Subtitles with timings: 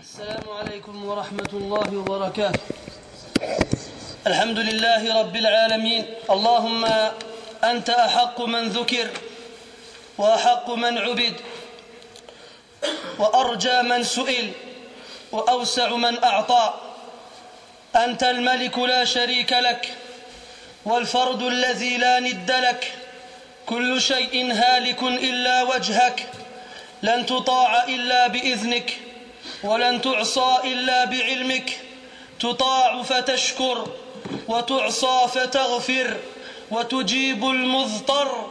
[0.00, 2.60] السلام عليكم ورحمة الله وبركاته.
[4.26, 6.04] الحمد لله رب العالمين.
[6.30, 6.84] اللهم
[7.64, 9.08] أنت أحق من ذكر
[10.18, 11.36] وأحق من عبد
[13.18, 14.52] وأرجى من سئل
[15.32, 16.74] وأوسع من أعطى.
[17.96, 19.84] أنت الملك لا شريك لك
[20.84, 22.92] والفرد الذي لا ند لك.
[23.66, 26.26] كل شيء هالك إلا وجهك.
[27.02, 29.09] لن تطاع إلا بإذنك.
[29.64, 31.78] ولن تعصى إلا بعلمك.
[32.40, 33.86] تطاع فتشكر
[34.48, 36.16] وتعصى فتغفر
[36.70, 38.50] وتجيب المضطر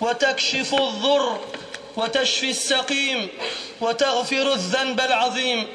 [0.00, 1.40] وتكشف الضر
[1.96, 3.28] وتشفي السقيم
[3.80, 5.66] وتغفر الذنب العظيم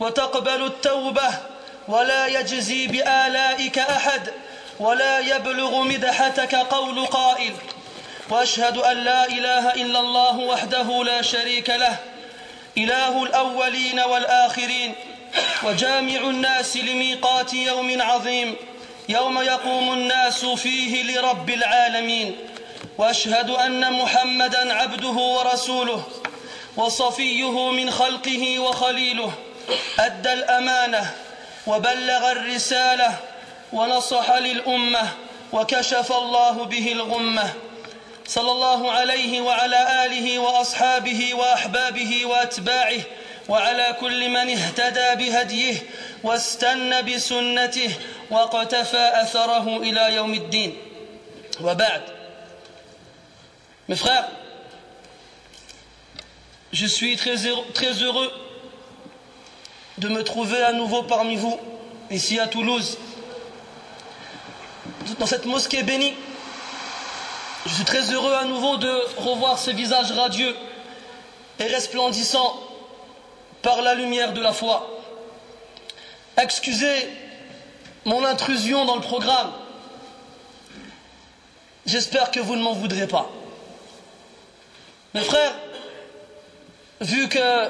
[0.00, 1.30] وتقبل التوبة.
[1.88, 4.32] ولا يجزي بآلائك أحد
[4.80, 7.52] ولا يبلغ مدحتك قول قائل.
[8.30, 11.96] وأشهد أن لا إله إلا الله وحده لا شريك له
[12.76, 14.94] إله الأولين والآخرين
[15.62, 18.56] وجامع الناس لميقات يوم عظيم
[19.08, 22.36] يوم يقوم الناس فيه لرب العالمين.
[22.98, 26.02] وأشهد أن محمدا عبده ورسوله
[26.76, 29.32] وصفيه من خلقه وخليله
[29.98, 31.10] أدى الأمانة
[31.66, 33.16] وبلغ الرسالة
[33.72, 35.08] ونصح للأمة
[35.52, 37.52] وكشف الله به الغمة.
[38.28, 43.00] صلى الله عليه وعلى آله وأصحابه وأحبابه وأتباعه
[43.48, 45.76] وعلى كل من اهتدى بهديه
[46.22, 47.90] واستنى بسنته
[48.30, 50.76] واقتفى أثره إلى يوم الدين
[51.60, 52.02] وبعد
[53.88, 54.24] مفخر
[56.70, 58.30] Je suis très heureux, très heureux
[59.96, 61.58] de me trouver à nouveau parmi vous,
[62.10, 62.98] ici à Toulouse,
[65.18, 66.12] dans cette mosquée bénie.
[67.68, 70.56] Je suis très heureux à nouveau de revoir ce visage radieux
[71.58, 72.58] et resplendissant
[73.60, 74.88] par la lumière de la foi.
[76.40, 77.08] Excusez
[78.06, 79.52] mon intrusion dans le programme.
[81.84, 83.30] J'espère que vous ne m'en voudrez pas.
[85.12, 85.54] Mes frères,
[87.02, 87.68] vu que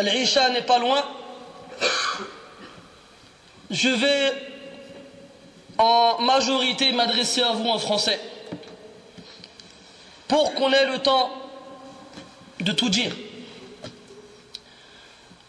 [0.00, 1.04] l'Isha n'est pas loin,
[3.70, 4.32] je vais
[5.76, 8.18] en majorité m'adresser à vous en français
[10.28, 11.30] pour qu'on ait le temps
[12.60, 13.12] de tout dire.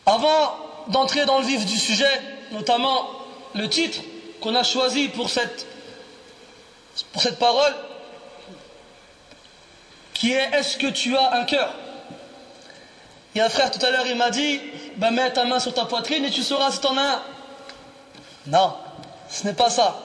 [0.06, 0.58] Avant
[0.88, 2.22] d'entrer dans le vif du sujet,
[2.52, 3.10] notamment
[3.56, 4.00] le titre
[4.42, 5.66] qu'on a choisi pour cette,
[7.12, 7.74] pour cette parole,
[10.14, 11.74] qui est Est-ce que tu as un cœur?
[13.36, 14.60] Il y a un frère tout à l'heure, il m'a dit
[14.96, 17.22] bah, Mets ta main sur ta poitrine et tu sauras si tu en as un.
[18.48, 18.74] Non,
[19.30, 20.02] ce n'est pas ça.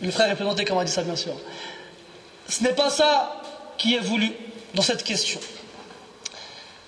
[0.00, 1.34] Le frère est présenté comme a dit ça, bien sûr.
[2.48, 3.40] Ce n'est pas ça
[3.78, 4.32] qui est voulu
[4.74, 5.40] dans cette question.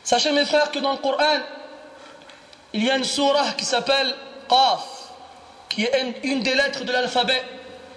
[0.04, 1.38] Sachez mes frères que dans le Coran,
[2.72, 4.14] il y a une surah qui s'appelle
[4.48, 4.84] Qaf,
[5.68, 7.42] qui est une des lettres de l'alphabet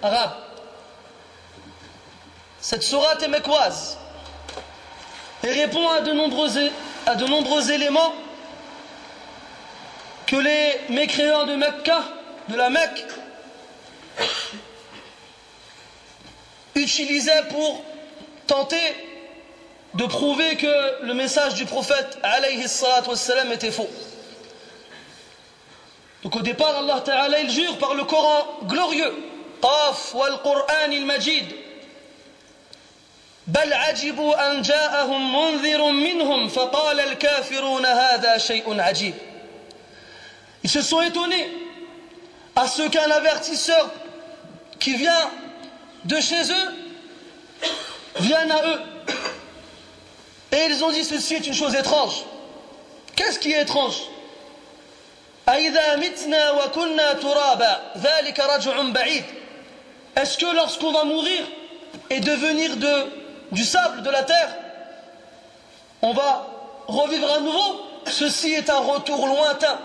[0.02, 0.32] arabe.
[2.60, 3.98] Cette surah est mécoise
[5.42, 6.48] et répond à de, nombreux,
[7.06, 8.14] à de nombreux éléments
[10.26, 12.02] que les mécréants de Mecca,
[12.48, 13.04] de la Mecque,
[16.74, 17.84] utilisaient pour
[18.47, 18.95] tenter
[19.95, 22.65] de prouver que le message du prophète alayhi
[23.07, 23.89] wassalam, était faux.
[26.23, 29.13] Donc au départ, Allah Ta'ala il jure par le Coran glorieux.
[29.61, 31.45] Qaf wal Qur'an il Majid.
[33.49, 39.13] بل عجبوا أن جاءهم منذر منهم فقال الكافرون هذا شيء عجيب
[40.63, 41.49] Ils se sont étonnés
[42.55, 43.89] à ce qu'un avertisseur
[44.79, 45.31] qui vient
[46.05, 46.69] de chez eux
[48.16, 48.80] vienne à eux.
[50.52, 52.24] Et ils ont dit ceci est une chose étrange.
[53.16, 54.02] Qu'est-ce qui est étrange?
[60.16, 61.44] Est-ce que lorsqu'on va mourir
[62.10, 63.06] et devenir de,
[63.52, 64.56] du sable de la terre,
[66.02, 66.46] on va
[66.86, 67.80] revivre à nouveau?
[68.06, 69.78] Ceci est un retour lointain.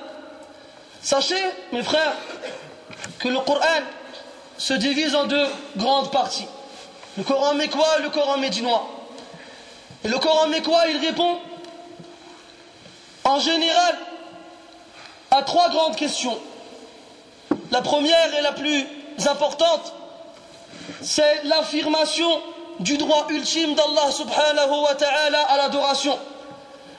[1.01, 2.13] Sachez, mes frères,
[3.19, 3.81] que le Coran
[4.57, 5.47] se divise en deux
[5.77, 6.47] grandes parties.
[7.17, 8.87] Le Coran mécois et le Coran médinois.
[10.03, 11.37] Et le Coran mécois, il répond
[13.23, 13.97] en général
[15.31, 16.37] à trois grandes questions.
[17.71, 18.85] La première et la plus
[19.27, 19.93] importante,
[21.01, 22.41] c'est l'affirmation
[22.79, 26.17] du droit ultime d'Allah subhanahu wa ta'ala à l'adoration.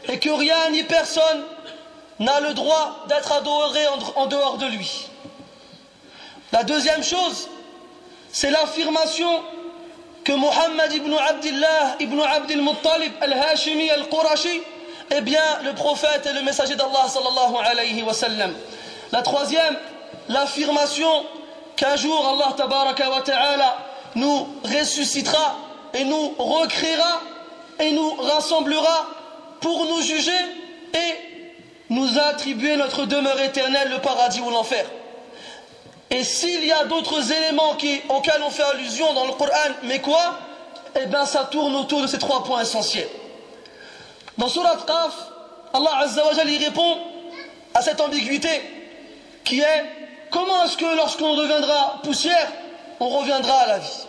[0.09, 1.43] Et que rien ni personne
[2.19, 3.81] n'a le droit d'être adoré
[4.17, 5.09] en dehors de lui.
[6.53, 7.49] La deuxième chose,
[8.33, 9.43] c'est l'affirmation
[10.31, 14.63] que Muhammad ibn Abdullah ibn Abdul Muttalib al-Hashimi al-Qurashi
[15.11, 18.55] Eh bien, le prophète et le messager d'Allah sallallahu alayhi wa sallam.
[19.11, 19.77] La troisième,
[20.29, 21.11] l'affirmation
[21.75, 23.77] qu'un jour Allah tabaraka wa ta'ala
[24.15, 25.57] nous ressuscitera
[25.95, 27.23] et nous recréera
[27.81, 29.07] et nous rassemblera
[29.61, 30.31] pour nous juger
[30.95, 31.15] et
[31.93, 34.87] nous attribuer notre demeure éternelle, le paradis ou l'enfer.
[36.11, 39.51] Et s'il y a d'autres éléments auxquels on fait allusion dans le Coran,
[39.85, 40.39] mais quoi?
[41.01, 43.09] Eh bien, ça tourne autour de ces trois points essentiels.
[44.37, 45.15] Dans Surat Qaf,
[45.73, 46.99] Allah Azza wa y répond
[47.75, 48.49] à cette ambiguïté
[49.45, 49.85] qui est
[50.31, 52.51] comment est-ce que lorsqu'on deviendra poussière,
[52.99, 54.07] on reviendra à la vie?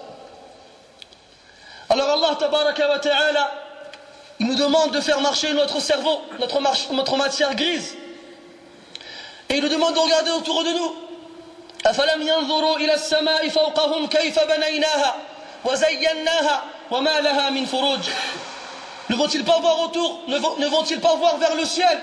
[1.89, 3.51] Alors Allah Tabaraka wa Ta'ala,
[4.39, 7.95] nous demande de faire marcher notre cerveau, notre matière grise.
[9.50, 10.95] Et il nous demande de regarder autour de nous.
[11.86, 15.16] أفلم ينظروا إلى السماء فوقهم كيف بنيناها
[15.64, 18.00] وزيناها وما لها من فروج
[19.08, 22.00] Ne vont-ils pas voir autour Ne vont-ils pas voir vers le ciel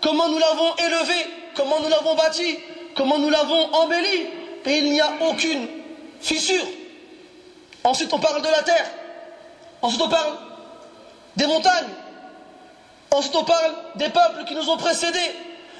[0.00, 1.14] Comment nous l'avons élevé
[1.54, 2.58] Comment nous l'avons bâti
[2.96, 4.26] Comment nous l'avons embelli
[4.66, 5.68] Et il n'y a aucune
[6.20, 6.66] fissure.
[7.84, 8.90] Ensuite on parle de la terre.
[9.80, 10.32] Ensuite on parle
[11.36, 11.90] des montagnes.
[13.12, 15.36] Ensuite on parle des peuples qui nous ont précédés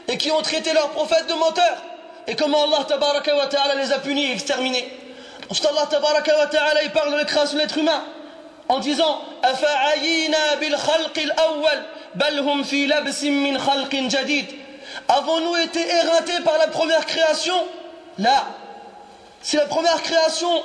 [0.06, 1.82] et qui ont traité leurs prophètes de menteurs
[2.29, 4.87] et comment Allah ta'ala les a punis et exterminés.
[5.49, 8.03] Ensuite Allah ta'ala il parle de la création de l'être humain
[8.67, 9.23] en disant
[15.07, 17.55] Avons-nous été éreintés par la première création?
[18.19, 18.45] Là,
[19.41, 20.63] si la première création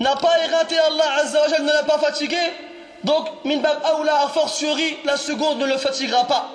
[0.00, 2.36] n'a pas éreinté Allah Azza ne l'a pas fatigué,
[3.04, 6.50] donc minbab aoula a fortiori, la seconde ne le fatiguera pas.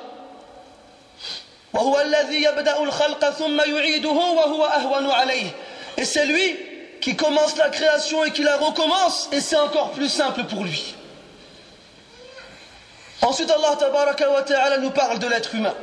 [5.97, 6.57] Et c'est lui
[7.01, 10.95] qui commence la création et qui la recommence, et c'est encore plus simple pour lui.
[13.21, 13.77] Ensuite, Allah
[14.45, 15.75] ta'ala nous parle de l'être humain.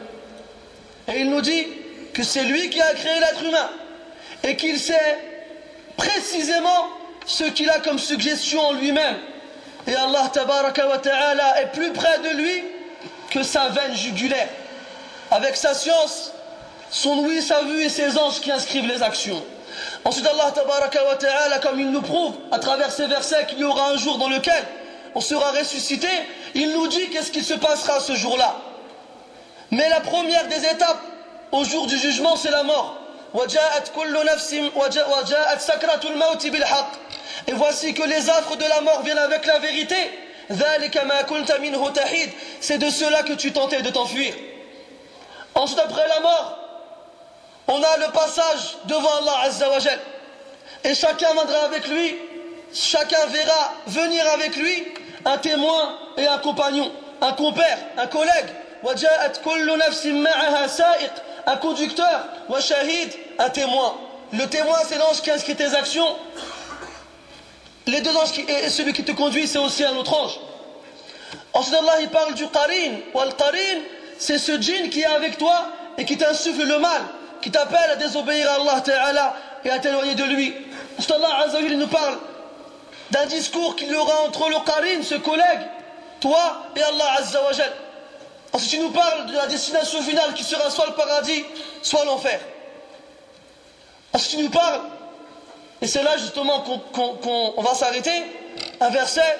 [1.09, 1.67] Et il nous dit
[2.12, 3.71] que c'est lui qui a créé l'être humain
[4.43, 5.19] et qu'il sait
[5.97, 6.89] précisément
[7.27, 9.17] ce qu'il a comme suggestion en lui-même.
[9.87, 12.65] Et Allah ta'ala est plus près de lui
[13.31, 14.49] que sa veine jugulaire
[15.31, 16.32] avec sa science,
[16.90, 19.43] son ouïe, sa vue et ses anges qui inscrivent les actions.
[20.05, 23.90] Ensuite, Allah wa ta'ala, comme il nous prouve à travers ces versets qu'il y aura
[23.90, 24.64] un jour dans lequel
[25.14, 26.08] on sera ressuscité,
[26.55, 28.56] il nous dit qu'est-ce qui se passera ce jour-là.
[29.70, 31.00] Mais la première des étapes
[31.52, 32.99] au jour du jugement, c'est la mort.
[37.49, 39.96] Et voici que les affres de la mort viennent avec la vérité.
[42.61, 44.32] C'est de cela que tu tentais de t'enfuir.
[45.56, 46.58] Ensuite, après la mort,
[47.67, 49.79] on a le passage devant Allah Azza wa
[50.85, 52.17] Et chacun viendra avec lui,
[52.73, 54.87] chacun verra venir avec lui
[55.25, 58.50] un témoin et un compagnon, un compère, un collègue.
[61.47, 62.29] Un conducteur,
[63.38, 63.94] un témoin.
[64.32, 66.17] Le témoin, c'est l'ange qui inscrit tes actions.
[67.87, 70.38] Les deux anges et celui qui te conduit, c'est aussi un autre ange.
[71.53, 72.99] Ensuite, Allah, il parle du qarin.
[73.14, 73.81] Wal qarin,
[74.19, 75.69] c'est ce djinn qui est avec toi
[75.99, 77.03] et qui t'insuffle le mal,
[77.43, 78.55] qui t'appelle à désobéir à
[79.09, 80.55] Allah et à t'éloigner de lui.
[81.15, 82.19] Allah Azzawajal nous parle
[83.11, 85.61] d'un discours qu'il aura entre le Karin, ce collègue,
[86.21, 87.73] toi et Allah Azzawajal.
[88.53, 91.44] Ensuite, il nous parle de la destination finale qui sera soit le paradis,
[91.82, 92.41] soit l'enfer.
[94.13, 94.81] Ensuite, il nous parle,
[95.82, 98.25] et c'est là justement qu'on va s'arrêter,
[98.81, 99.39] un verset,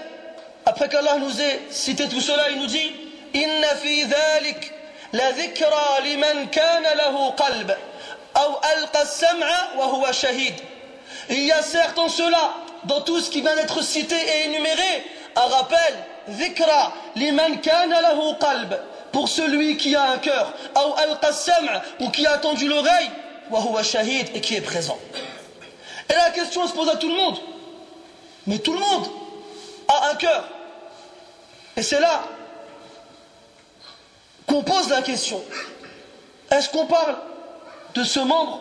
[0.66, 2.92] après qu'Allah nous ait cité tout cela, il nous dit
[3.36, 4.71] إن في ذلك
[5.13, 7.77] لذكرى لمن كان له قلب
[8.38, 10.55] أو ألقى السمع وهو شهيد
[11.29, 12.55] Il y a certes en cela,
[12.86, 15.05] dans tout ce qui vient d'être cité et énuméré,
[15.36, 15.95] un rappel,
[16.29, 18.79] ذكرى لمن كان له قلب
[19.12, 23.12] pour celui qui a un cœur, أو ألقى السمع ou qui a tendu l'oreille,
[23.51, 24.98] وهو شهيد et qui est présent.
[26.10, 27.38] Et la question se pose à tout le monde.
[28.48, 29.07] Mais tout le monde
[29.88, 30.45] a un cœur.
[31.77, 32.24] Et c'est là
[34.56, 35.42] qu'on pose la question.
[36.50, 37.16] Est-ce qu'on parle
[37.94, 38.60] de ce membre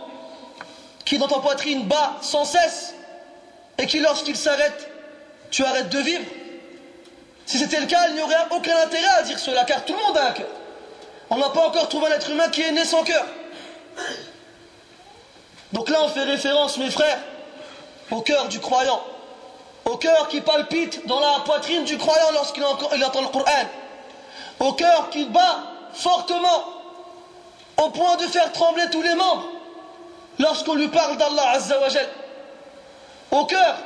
[1.06, 2.94] qui dans ta poitrine bat sans cesse
[3.78, 4.90] et qui lorsqu'il s'arrête,
[5.52, 6.26] tu arrêtes de vivre?
[7.46, 10.04] Si c'était le cas, il n'y aurait aucun intérêt à dire cela, car tout le
[10.04, 10.48] monde a un cœur.
[11.30, 13.26] On n'a pas encore trouvé un être humain qui est né sans cœur.
[15.72, 17.20] Donc là, on fait référence, mes frères,
[18.12, 19.02] au cœur du croyant,
[19.86, 23.52] au cœur qui palpite dans la poitrine du croyant lorsqu'il entend le Coran,
[24.60, 26.64] au cœur qui bat fortement,
[27.78, 29.48] au point de faire trembler tous les membres,
[30.40, 32.10] lorsqu'on lui parle d'Allah Azzawajal.
[33.32, 33.78] Au cœur,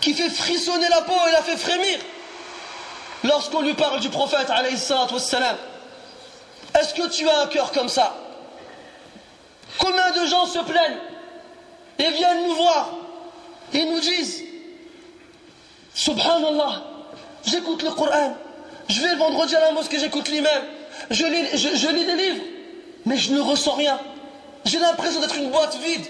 [0.00, 1.98] qui fait frissonner la peau et la fait frémir,
[3.24, 4.48] lorsqu'on lui parle du prophète
[6.74, 8.14] Est-ce que tu as un cœur comme ça?
[9.78, 10.98] Combien de gens se plaignent
[11.98, 12.90] et viennent nous voir
[13.72, 14.44] et nous disent
[15.94, 16.82] Subhanallah,
[17.44, 18.36] j'écoute le Coran,
[18.88, 20.62] je vais le vendredi à la mosquée, j'écoute lui-même,
[21.10, 22.44] je lis, je lis des livres,
[23.06, 23.98] mais je ne ressens rien.
[24.64, 26.06] J'ai l'impression d'être une boîte vide,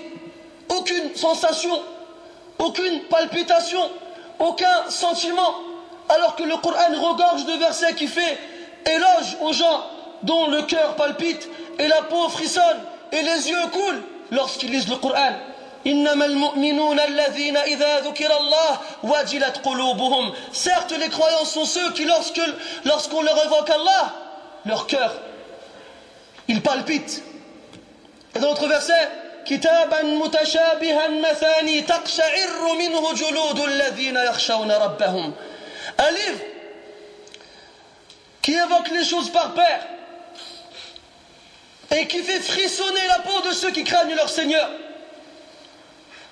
[0.68, 1.80] aucune sensation,
[2.58, 3.80] aucune palpitation,
[4.38, 5.54] aucun sentiment,
[6.08, 8.38] alors que le Coran regorge de versets qui fait
[8.86, 9.84] éloge aux gens
[10.22, 12.80] dont le cœur palpite et la peau frissonne
[13.12, 15.32] et les yeux coulent lorsqu'ils lisent le Coran.
[20.51, 22.05] certes les croyants sont ceux qui
[22.85, 24.13] lorsqu'on leur évoque Allah
[24.65, 25.13] leur cœur
[26.47, 27.23] il palpite
[28.35, 29.09] et dans notre verset
[29.45, 35.33] كتابا متشابها مثاني تقشعر منه جلود الذين يخشون ربهم
[35.99, 36.39] un livre
[38.41, 39.81] qui évoque les choses par paire
[41.91, 44.69] et qui fait frissonner la peau de ceux qui craignent leur Seigneur.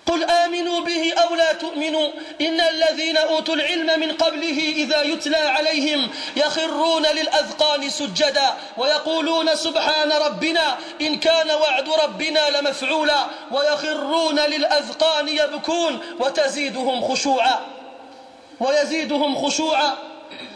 [0.06, 2.08] قل آمنوا به أو لا تؤمنوا
[2.40, 10.78] إن الذين أوتوا العلم من قبله إذا يتلى عليهم يخرون للأذقان سجدا ويقولون سبحان ربنا
[11.00, 17.60] إن كان وعد ربنا لمفعولا ويخرون للأذقان يبكون وتزيدهم خشوعا
[18.60, 19.96] ويزيدهم خشوعا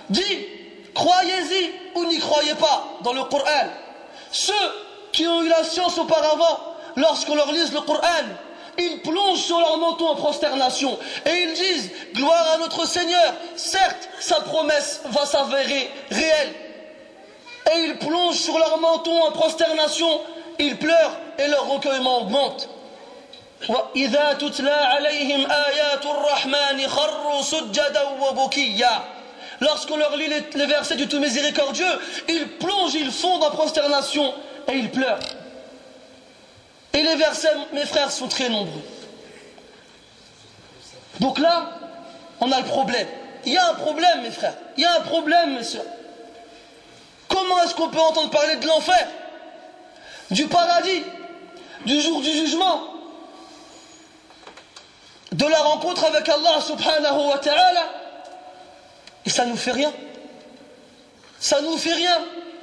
[0.08, 0.46] Dis,
[0.94, 3.66] croyez-y ou n'y croyez pas dans le Coran.
[4.30, 4.54] Ceux
[5.12, 6.60] qui ont eu la science auparavant,
[6.94, 8.24] lorsqu'on leur lise le Coran,
[8.78, 13.34] ils plongent sur leur manteau en prosternation et ils disent Gloire à notre Seigneur.
[13.56, 16.54] Certes, sa promesse va s'avérer réelle.
[17.74, 20.20] Et ils plongent sur leur manteau en prosternation,
[20.58, 22.68] ils pleurent et leur recueillement augmente.
[29.60, 31.84] Lorsqu'on leur lit les versets du tout miséricordieux,
[32.28, 34.34] ils plongent, ils fondent en prosternation
[34.68, 35.18] et ils pleurent.
[36.96, 38.82] Et les versets, mes frères, sont très nombreux.
[41.20, 41.68] Donc là,
[42.40, 43.06] on a le problème.
[43.44, 44.54] Il y a un problème, mes frères.
[44.78, 45.84] Il y a un problème, mes soeurs.
[47.28, 49.08] Comment est-ce qu'on peut entendre parler de l'enfer,
[50.30, 51.02] du paradis,
[51.84, 52.80] du jour du jugement,
[55.32, 57.84] de la rencontre avec Allah subhanahu wa ta'ala,
[59.26, 59.92] et ça nous fait rien
[61.40, 62.18] Ça nous fait rien.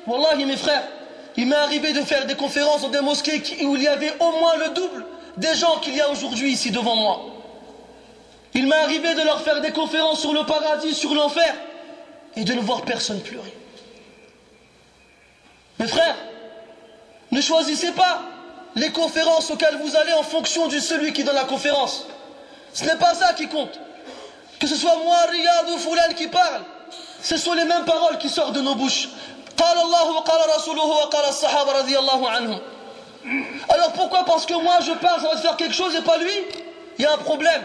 [0.07, 0.87] Wallahi, mes frères,
[1.35, 4.31] il m'est arrivé de faire des conférences dans des mosquées où il y avait au
[4.39, 5.05] moins le double
[5.37, 7.21] des gens qu'il y a aujourd'hui ici devant moi.
[8.53, 11.53] Il m'est arrivé de leur faire des conférences sur le paradis, sur l'enfer,
[12.35, 13.53] et de ne voir personne pleurer.
[15.79, 16.15] Mes frères,
[17.31, 18.21] ne choisissez pas
[18.75, 22.05] les conférences auxquelles vous allez en fonction de celui qui donne la conférence.
[22.73, 23.79] Ce n'est pas ça qui compte.
[24.59, 26.61] Que ce soit moi, Riyad ou Foulal qui parle,
[27.21, 29.09] ce sont les mêmes paroles qui sortent de nos bouches.
[33.69, 34.25] Alors pourquoi?
[34.25, 36.33] Parce que moi je parle, ça va faire quelque chose et pas lui?
[36.97, 37.61] Il y a un problème.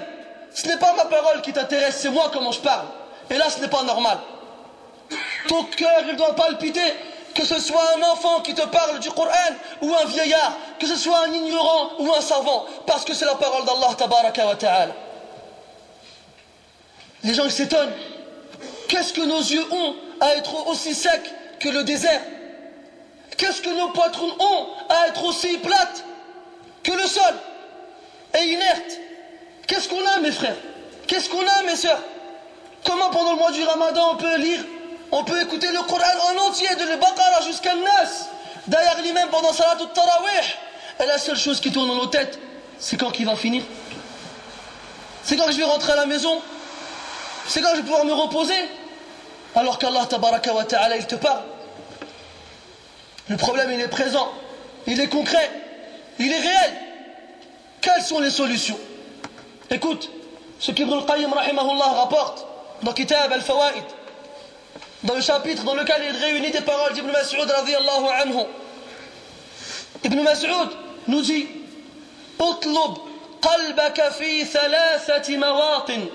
[0.55, 2.87] Ce n'est pas ma parole qui t'intéresse, c'est moi comment je parle.
[3.31, 4.19] Et là ce n'est pas normal.
[5.49, 6.95] Ton cœur il doit palpiter,
[7.35, 9.31] que ce soit un enfant qui te parle du Coran
[9.83, 13.35] ou un vieillard, que ce soit un ignorant ou un savant, parce que c'est la
[13.35, 14.93] parole d'Allah tabaraka wa ta'ala.
[17.25, 17.93] Les gens s'étonnent.
[18.89, 21.31] Qu'est-ce que nos yeux ont à être aussi secs
[21.61, 22.21] que le désert.
[23.37, 26.05] Qu'est-ce que nos poitrines ont à être aussi plates
[26.83, 27.35] que le sol
[28.35, 28.99] et inertes?
[29.67, 30.57] Qu'est-ce qu'on a, mes frères?
[31.07, 32.03] Qu'est-ce qu'on a, mes soeurs
[32.85, 34.61] Comment pendant le mois du ramadan on peut lire,
[35.13, 38.29] on peut écouter le Coran en entier, de l'Baqarah jusqu'à Nas,
[38.67, 40.57] derrière lui-même pendant Salat al-Tarawih.
[41.01, 42.39] Et la seule chose qui tourne dans nos têtes,
[42.79, 43.63] c'est quand il va finir.
[45.23, 46.41] C'est quand je vais rentrer à la maison.
[47.47, 48.69] C'est quand je vais pouvoir me reposer.
[49.55, 51.43] Alors qu'Allah ta'ala il te parle.
[53.30, 54.32] Le problème il est présent,
[54.88, 55.50] il est concret,
[56.20, 56.74] il est réel.
[57.82, 58.80] Quelles sont les solutions
[59.70, 60.10] Écoute,
[60.60, 62.46] ce qu'Ibn al-Qayyim rahimahullah rapporte
[62.84, 63.84] dans Kitab al-Fawaid,
[65.04, 68.44] dans le chapitre dans lequel il réunit des paroles d'Ibn Mas'ud radiyallahu anhu.
[70.04, 70.70] Ibn Mas'ud
[71.08, 71.48] nous dit
[72.40, 72.98] اطلب
[73.42, 76.08] قلبك في ثلاثة مواطن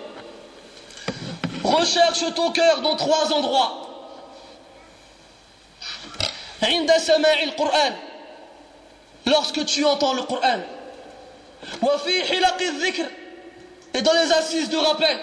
[1.65, 3.92] Recherche ton cœur dans trois endroits.
[9.26, 10.60] lorsque tu entends le Coran
[13.94, 15.18] et dans les assises de rappel.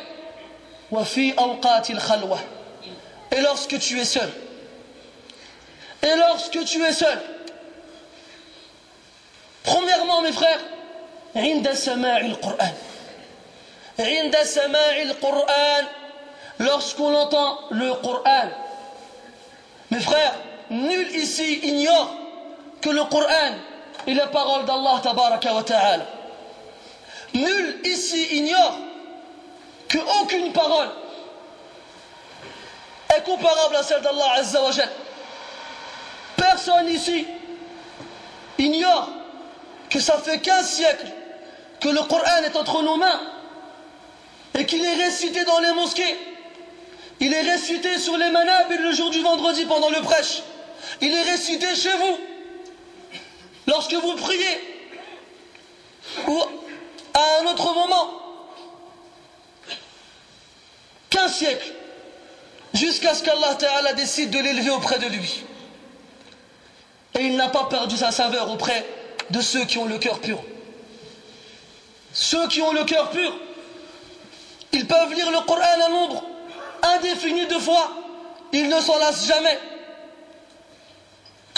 [3.32, 4.30] Et lorsque tu es seul.
[6.02, 7.20] Et lorsque tu es seul.
[9.62, 10.60] Premièrement mes frères
[16.58, 18.48] lorsqu'on entend le Coran
[19.90, 20.34] mes frères
[20.70, 22.14] nul ici ignore
[22.80, 23.54] que le Coran
[24.06, 25.02] est la parole d'Allah.
[27.34, 28.78] Nul ici ignore
[29.88, 30.88] que aucune parole
[33.16, 34.70] est comparable à celle d'Allah Azza wa
[36.36, 37.26] Personne ici
[38.58, 39.08] ignore
[39.88, 41.06] que ça fait 15 siècles
[41.80, 43.20] que le Coran est entre nos mains
[44.56, 46.16] et qu'il est récité dans les mosquées.
[47.20, 50.42] Il est récité sur les manabs le jour du vendredi pendant le prêche.
[51.00, 52.18] Il est récité chez vous.
[53.66, 54.70] Lorsque vous priez
[56.26, 56.42] ou
[57.14, 58.16] à un autre moment.
[61.08, 61.72] Qu'un siècle
[62.74, 65.42] jusqu'à ce qu'Allah Ta'ala décide de l'élever auprès de lui.
[67.18, 68.86] Et il n'a pas perdu sa saveur auprès
[69.30, 70.42] de ceux qui ont le cœur pur.
[72.12, 73.36] Ceux qui ont le cœur pur,
[74.72, 76.24] ils peuvent lire le Coran un nombre
[76.82, 77.90] indéfini de fois.
[78.52, 79.58] Ils ne s'en lassent jamais.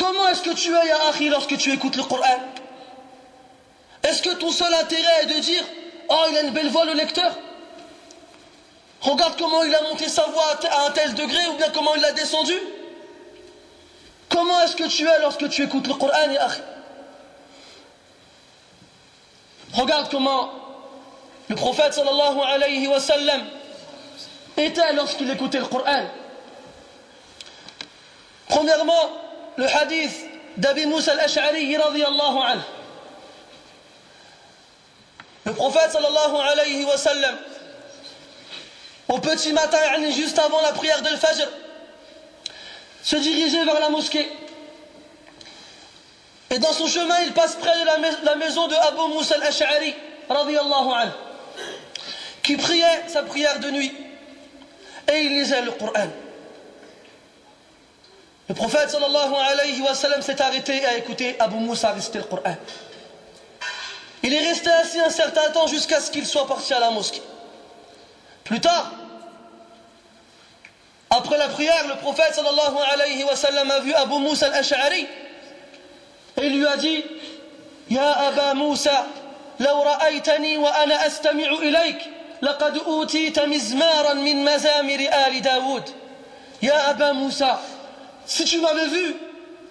[0.02, 2.40] Comment est-ce que tu es, Ya Akhi, lorsque tu écoutes le Coran?
[4.02, 5.62] Est-ce que ton seul intérêt est de dire
[6.08, 7.32] Oh, il a une belle voix, le lecteur?
[9.00, 12.02] Regarde comment il a monté sa voix à un tel degré ou bien comment il
[12.02, 12.54] l'a descendu.
[14.28, 16.60] Comment est-ce que tu es lorsque tu écoutes le Coran, Ya Akhi?
[19.74, 20.50] Regarde comment
[21.48, 23.42] le prophète sallallahu alayhi wa sallam
[24.56, 26.06] était lorsqu'il écoutait le Coran.
[28.48, 29.21] Premièrement,
[29.56, 30.14] le hadith
[30.56, 32.62] d'Abi Moussa al-Ash'ari radiyallahu anhu.
[35.44, 37.36] Le prophète sallallahu alayhi wa sallam,
[39.08, 39.78] au petit matin,
[40.10, 41.48] juste avant la prière de l'Fajr,
[43.02, 44.30] se dirigeait vers la mosquée.
[46.50, 49.94] Et dans son chemin, il passe près de la maison de Abu Moussa al-Ash'ari,
[52.42, 53.92] qui priait sa prière de nuit.
[55.12, 56.08] Et il lisait le Coran.
[58.51, 62.55] Le prophète sallallahu alayhi wa sallam s'est arrêté à écouter Abu Moussa réciter le Coran.
[64.23, 67.21] Il est resté assis un certain temps jusqu'à ce qu'il soit parti à la mosquée.
[68.43, 68.91] Plus tard,
[71.09, 75.07] après la prière, le prophète sallallahu alayhi wa sallam a vu Abu Moussa al-Ash'ari
[76.41, 77.03] et il lui a dit
[77.89, 79.05] Ya Aba Moussa,
[79.59, 81.97] لو رأيتني وأنا أستمع إليك
[82.41, 85.89] لقد أوتيت مزمارا من مزامر آل داود
[86.61, 87.57] يا أبا موسى
[88.26, 89.16] si tu m'avais vu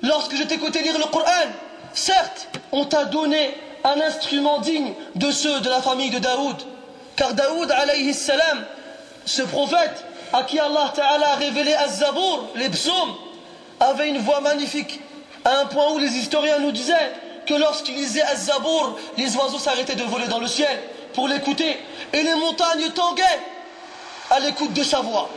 [0.02, 1.50] lorsque je t'écoutais lire le Coran
[1.94, 6.58] certes on t'a donné un instrument digne de ceux de la famille de Daoud
[7.16, 8.66] car Daoud alayhi salam
[9.26, 13.16] ce prophète à qui Allah Ta'ala a révélé Az-Zabour les psaumes
[13.80, 15.00] avait une voix magnifique
[15.44, 17.12] à un point où les historiens nous disaient
[17.46, 20.80] que lorsqu'il lisait Az-Zabour, les oiseaux s'arrêtaient de voler dans le ciel
[21.14, 21.78] pour l'écouter
[22.14, 23.40] et les montagnes tanguaient
[24.30, 25.30] à l'écoute de sa voix.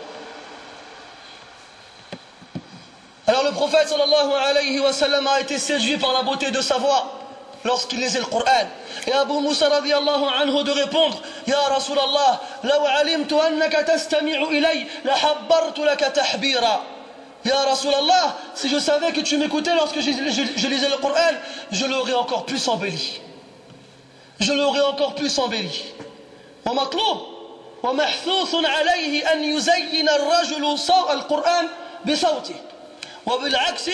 [3.27, 6.77] Alors le prophète sallallahu alayhi wa sallam a été séduit par la beauté de sa
[6.77, 7.19] voix
[7.63, 8.67] lorsqu'il lisait le Coran.
[9.05, 15.79] Et Abu Musa radiallahu anhu de répondre Ya Rasulallah, لو علمت أنك تستمع إلي لحبرت
[15.79, 16.81] لك تحبيرا
[17.45, 21.35] Ya Rasulallah, si je savais que tu m'écoutais lorsque je, lisais le Coran,
[21.71, 23.21] je l'aurais encore plus embelli.
[24.39, 25.93] Je l'aurais encore plus embelli.
[26.65, 27.17] ومطلوب
[27.83, 30.77] ومحثوث عليه أن يزين الرجل
[31.09, 31.67] القرآن
[32.05, 32.55] بصوته
[33.25, 33.89] وبالعكس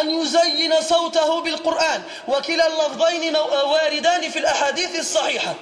[0.00, 5.54] أن يزين صوته بالقرآن وكلا اللفظين واردان في الأحاديث الصحيحة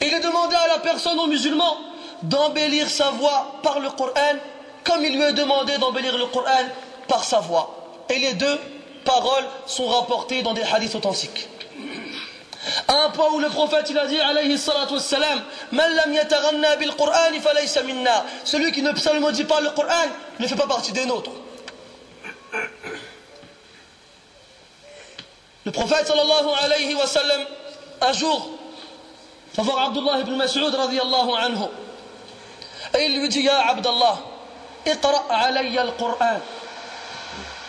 [0.00, 1.76] Il est demandé à la personne, aux musulmans,
[2.24, 4.34] d'embellir sa voix par le Coran
[4.84, 6.64] comme il lui est demandé d'embellir le Coran
[7.08, 8.02] par sa voix.
[8.08, 8.58] Et les deux
[9.04, 11.48] paroles sont rapportées dans des hadiths authentiques.
[12.88, 16.76] À un point où le prophète il a dit alayhi salatu wassalam Man lam yataghanna
[16.76, 20.08] bil Qur'an falaysa minna Celui qui ne psalmodie pas le Coran
[20.38, 21.32] ne fait pas partie des nôtres.
[25.65, 27.41] Le prophète sallallahu alayhi wa sallam
[28.01, 28.49] un jour
[29.55, 31.65] va voir Abdullah ibn Mas'ud radiyallahu anhu
[32.97, 34.17] et il lui dit Ya Abdallah
[34.87, 36.39] اقرأ علي القرآن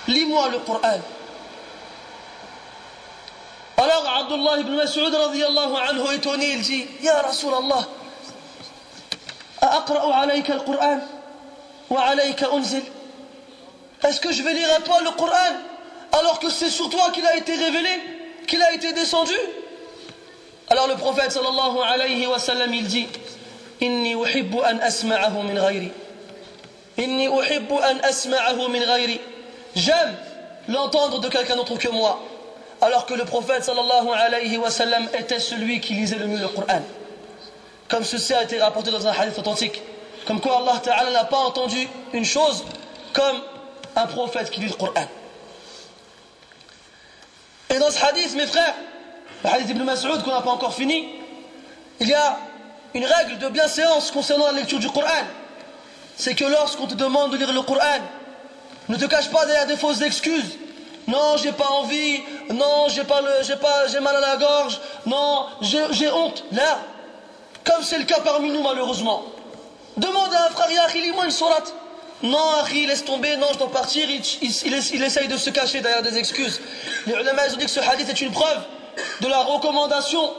[0.07, 1.01] lis-moi le Coran
[3.77, 7.85] alors Abdullah ibn Mas'ud radiallahu anhu étonné il dit Ya Rasulallah
[9.63, 11.03] أقرأ عليك القرآن
[11.91, 12.83] وعليك أنزل
[14.07, 15.57] Est-ce que je vais lire à toi le Coran
[16.13, 17.91] alors que c'est sur toi qu'il a été révélé,
[18.47, 19.35] qu'il a été descendu?
[20.71, 23.07] Alors le prophète sallallahu alayhi wa sallam il dit
[23.81, 25.93] Inni uhibbu an asma'ahu min ghayri.
[29.75, 30.17] J'aime
[30.69, 32.21] l'entendre de quelqu'un d'autre que moi.
[32.81, 36.49] Alors que le prophète sallallahu alayhi wa sallam était celui qui lisait le mieux le
[36.49, 36.83] Coran.
[37.89, 39.81] Comme ceci a été rapporté dans un hadith authentique.
[40.27, 42.65] Comme quoi Allah Ta'ala n'a pas entendu une chose
[43.13, 43.41] comme
[43.97, 45.07] un prophète qui lit le Coran.
[47.71, 48.75] Et dans ce hadith, mes frères,
[49.45, 51.09] le hadith d'Ibn Mas'ud qu'on n'a pas encore fini,
[52.01, 52.39] il y a
[52.95, 55.25] une règle de bienséance concernant la lecture du Coran.
[56.17, 58.01] C'est que lorsqu'on te demande de lire le Coran,
[58.89, 60.57] ne te cache pas derrière des fausses excuses.
[61.07, 62.21] Non, j'ai pas envie.
[62.51, 64.81] Non, j'ai pas j'ai pas, j'ai mal à la gorge.
[65.07, 66.45] Non, j'ai honte.
[66.53, 66.79] Là,
[67.65, 69.25] comme c'est le cas parmi nous malheureusement.
[69.97, 71.75] Demande à un frère Yahri, lis-moi une sourate.
[72.23, 74.09] Non, Harry, laisse tomber, non, je dois partir.
[74.11, 76.61] Il, il, essaye de se cacher derrière des excuses.
[77.07, 78.61] Les ulama, ils ont dit que ce hadith est une preuve
[79.21, 80.33] de la recommandation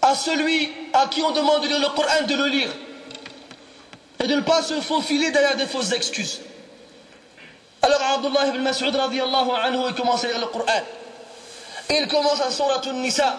[0.00, 2.70] à celui à qui on demande de lire le Coran de le lire.
[4.22, 6.40] Et de ne pas se faufiler derrière des fausses excuses.
[7.82, 10.82] Alors Abdullah ibn Mas'ud radiallahu anhu, il commence à lire le Coran.
[11.90, 13.36] Il commence à Surat Nisa,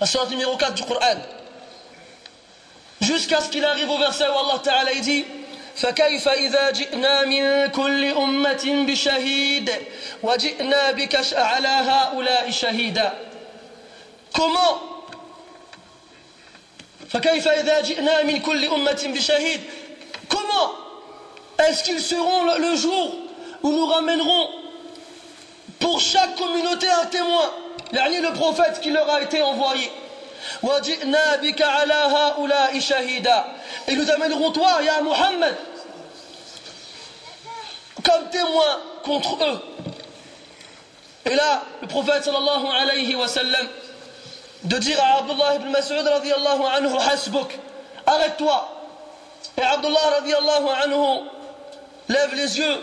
[0.00, 1.16] la surat numéro 4 du Coran.
[3.00, 5.24] Jusqu'à ce qu'il arrive au verset où Allah Ta'ala dit
[5.75, 9.71] فكيف إذا جئنا من كل أمة بشهيد
[10.23, 13.13] وجئنا بك على هؤلاء شهيدا
[14.37, 14.77] Comment
[17.09, 19.61] فكيف إذا جئنا من كل أمة بشهيد
[20.29, 20.71] Comment
[21.59, 23.15] est-ce qu'ils seront le jour
[23.63, 24.49] où nous ramènerons
[25.79, 27.51] pour chaque communauté un témoin
[27.91, 29.91] Dernier le prophète qui leur a été envoyé
[33.88, 35.56] Et nous amènerons toi, Ya Muhammad,
[38.02, 39.62] comme témoin contre eux.
[41.26, 43.66] Et là, le prophète sallallahu alayhi wa sallam,
[44.62, 47.58] de dire à Abdullah ibn Mas'ud radiallahu anhu, hasbuk,
[48.06, 48.68] arrête-toi.
[49.58, 51.28] Et Abdullah radiallahu anhu
[52.08, 52.76] lève les yeux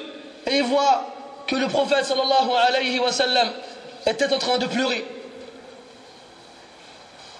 [0.47, 1.05] et voit
[1.47, 3.49] que le prophète sallallahu alayhi wa sallam
[4.05, 5.05] était en train de pleurer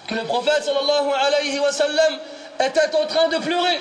[0.08, 2.20] que le prophète sallallahu alayhi wa sallam
[2.60, 3.80] était en train de pleurer.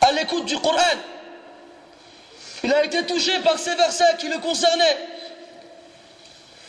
[0.00, 0.78] À l'écoute du Coran,
[2.64, 5.08] il a été touché par ces versets qui le concernaient.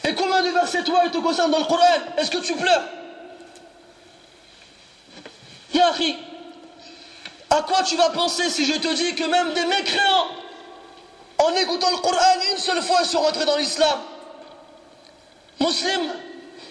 [0.05, 1.83] Et combien de versets toi ils te concernent dans le Coran?
[2.17, 2.83] Est-ce que tu pleures?
[5.73, 6.17] Yahri,
[7.49, 10.27] à quoi tu vas penser si je te dis que même des mécréants,
[11.39, 12.17] en écoutant le Coran
[12.51, 13.99] une seule fois, sont rentrés dans l'islam?
[15.59, 16.01] Muslim,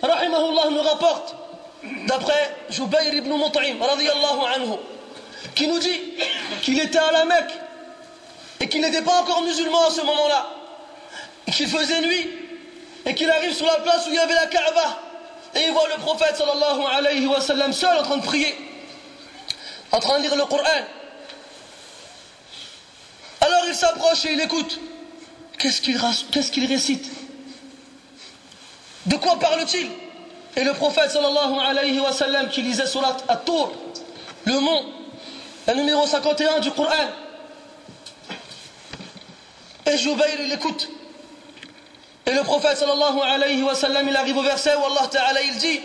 [0.03, 1.35] rahimahullah, nous rapporte,
[2.07, 3.77] d'après Jubayr ibn Mut'im,
[5.55, 6.01] qui nous dit
[6.63, 7.53] qu'il était à la Mecque
[8.61, 10.49] et qu'il n'était pas encore musulman à ce moment-là,
[11.53, 12.29] qu'il faisait nuit,
[13.05, 15.01] et qu'il arrive sur la place où il y avait la Kaaba,
[15.55, 18.55] et il voit le prophète sallallahu alayhi wa sallam seul en train de prier,
[19.91, 20.63] en train de lire le Coran.
[23.41, 24.79] Alors il s'approche et il écoute.
[25.59, 27.11] Qu'est-ce qu'il récite?
[29.06, 29.90] de quoi parle-t-il
[30.56, 33.72] Et le prophète sallallahu alayhi wa sallam qui lisait surat At-Tour,
[34.46, 34.86] le mont,
[35.66, 36.92] la numéro 51 du Coran.
[39.86, 40.90] Et Jubayr il écoute.
[42.26, 45.58] Et le prophète sallallahu alayhi wa sallam il arrive au verset où Allah ta'ala il
[45.58, 45.80] dit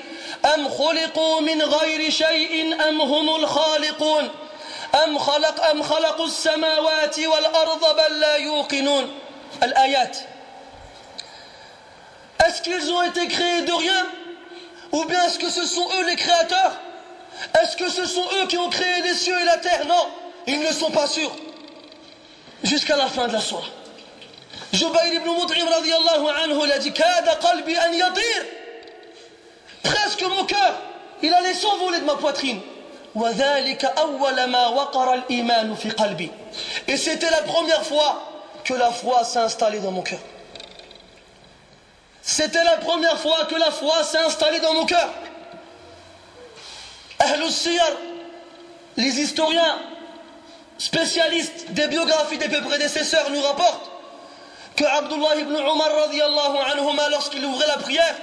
[0.44, 4.28] أم خلقوا من غير شيء أم هم الخالقون
[5.05, 9.14] أم خلق أم خلقوا السماوات والأرض بل لا يوقنون
[9.62, 10.18] الآيات
[12.47, 14.07] est-ce qu'ils ont été créés de rien
[14.93, 16.79] Ou bien est-ce que ce sont eux les créateurs
[17.62, 20.07] Est-ce que ce sont eux qui ont créé les cieux et la terre Non,
[20.45, 21.36] ils ne sont pas sûrs.
[22.63, 23.71] Jusqu'à la fin de la soirée.
[24.71, 26.93] Jubayr ibn Mut'im radiallahu anhu il a dit
[29.83, 30.81] Presque mon cœur,
[31.21, 32.62] il allait s'envoler de ma poitrine.
[36.88, 38.23] Et c'était la première fois
[38.63, 40.19] que la foi s'est installée dans mon cœur.
[42.27, 45.09] C'était la première fois que la foi s'est installée dans mon cœur.
[48.97, 49.79] les historiens
[50.77, 53.89] spécialistes des biographies des prédécesseurs nous rapportent
[54.75, 58.15] que Abdullah ibn anhuma lorsqu'il ouvrait la prière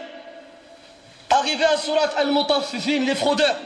[1.30, 3.56] arrivait à surat al-mutaffifin les fraudeurs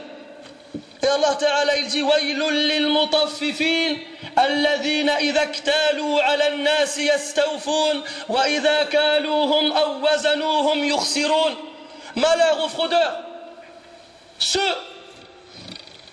[1.02, 3.96] et Allah Ta'ala il dit lil mutaffifin
[4.38, 11.56] الذين إذا اكتالوا على الناس يستوفون وإذا كالوهم أو وزنوهم يخسرون
[12.16, 13.18] malheur aux fraudeurs
[14.38, 14.74] ceux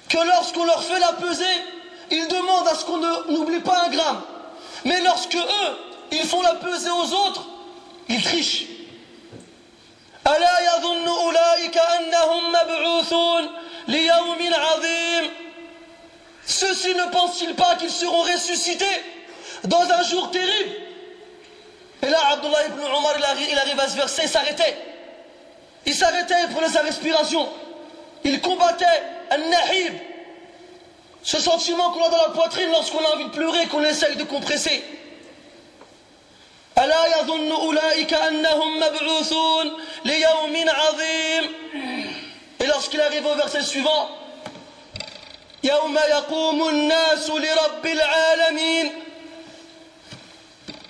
[0.10, 1.45] que lorsqu'on leur fait la pesée
[2.12, 4.21] ils demandent à ce qu'on n'oublie pas un gramme
[4.86, 5.71] mais lorsque eux
[6.12, 7.45] ils font la pesée aux autres
[8.10, 8.65] ils trichent
[10.27, 13.49] ألا يظن أولئك أنهم مبعوثون
[13.88, 15.32] ليوم عظيم
[16.43, 18.86] Ceux-ci ne pensent-ils pas qu'ils seront ressuscités
[19.65, 20.71] dans un jour terrible
[22.04, 24.75] Et là, Abdullah ibn Omar, il arrive à ce verset, il s'arrêtait.
[25.86, 27.47] Il s'arrêtait, il prenait sa respiration.
[28.23, 28.86] il combattait
[29.30, 29.93] un nahib,
[31.23, 34.23] ce sentiment qu'on a dans la poitrine lorsqu'on a envie de pleurer, qu'on essaye de
[34.23, 34.84] compresser.
[41.64, 41.64] Et
[42.76, 44.10] lorsqu'il arrive au verset suivant,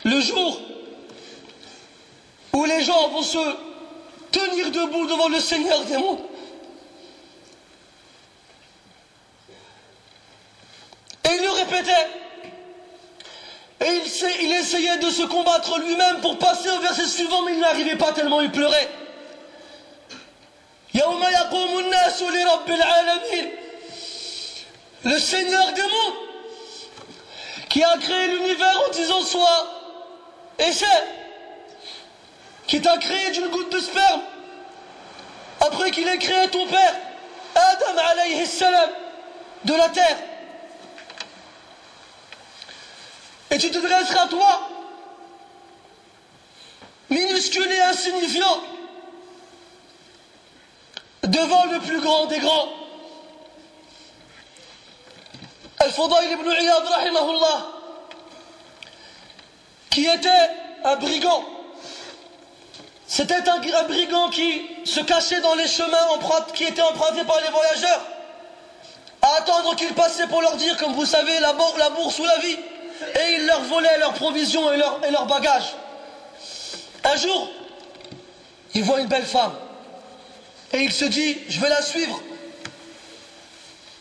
[0.05, 0.61] le jour
[2.53, 3.39] où les gens vont se
[4.33, 6.19] tenir debout devant le Seigneur des mondes.
[11.25, 12.09] Et il le répétait.
[13.81, 17.61] Et il, il essayait de se combattre lui-même pour passer au verset suivant, mais il
[17.61, 18.89] n'arrivait pas tellement il pleurait.
[25.05, 26.15] Le Seigneur des mondes
[27.69, 29.67] qui a créé l'univers en disant soit
[30.59, 30.87] et c'est
[32.67, 34.23] qui t'a créé d'une goutte de sperme
[35.61, 36.95] après qu'il ait créé ton père
[37.55, 38.91] Adam alayhi salam
[39.65, 40.17] de la terre.
[43.51, 44.69] Et tu te dresseras toi
[47.11, 48.61] minuscule et insignifiant
[51.29, 52.69] devant le plus grand des grands
[55.79, 56.85] Al-Fudayl ibn Iyad
[59.91, 60.51] qui était
[60.85, 61.45] un brigand.
[63.07, 65.97] C'était un, brigand qui se cachait dans les chemins
[66.55, 68.01] qui étaient empruntés par les voyageurs,
[69.23, 72.57] à attendre qu'ils passaient pour leur dire, comme vous savez, la, bourse ou la vie.
[73.15, 75.75] Et il leur volait leurs provisions et leurs bagages.
[77.05, 77.49] Un jour,
[78.75, 79.53] il voit une belle femme.
[80.77, 82.21] Et il se dit, je vais la suivre.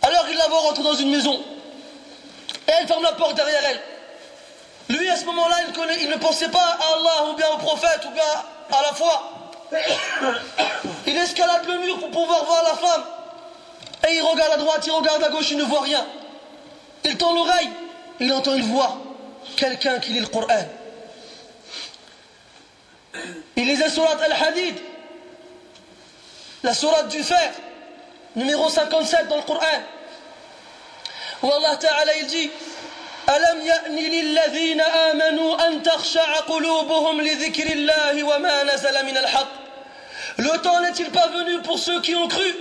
[0.01, 1.41] Alors il la voit rentrer dans une maison.
[2.67, 4.97] Et elle ferme la porte derrière elle.
[4.97, 8.01] Lui, à ce moment-là, il, il, ne pensait pas à Allah ou bien au prophète
[8.05, 8.23] ou bien
[8.77, 9.51] à la foi.
[11.07, 13.03] Il escalade le mur pour pouvoir voir la femme.
[14.07, 16.05] Et il regarde à droite, il regarde à gauche, il ne voit rien.
[17.03, 17.69] Il tend l'oreille,
[18.19, 18.97] il entend une voix.
[19.55, 20.65] Quelqu'un qui lit le Coran.
[23.55, 24.75] Il lisait Surat Al-Hadid,
[26.64, 27.52] la Surat du fer,
[28.36, 29.60] numéro 57 dans le Coran.
[31.42, 32.50] Où Allah Ta'ala il dit
[33.28, 39.48] ألم يأن للذين آمنوا أن تخشع قلوبهم لذكر الله وما نزل من الحق
[40.38, 42.54] Le temps n'est-il pas venu pour ceux qui ont cru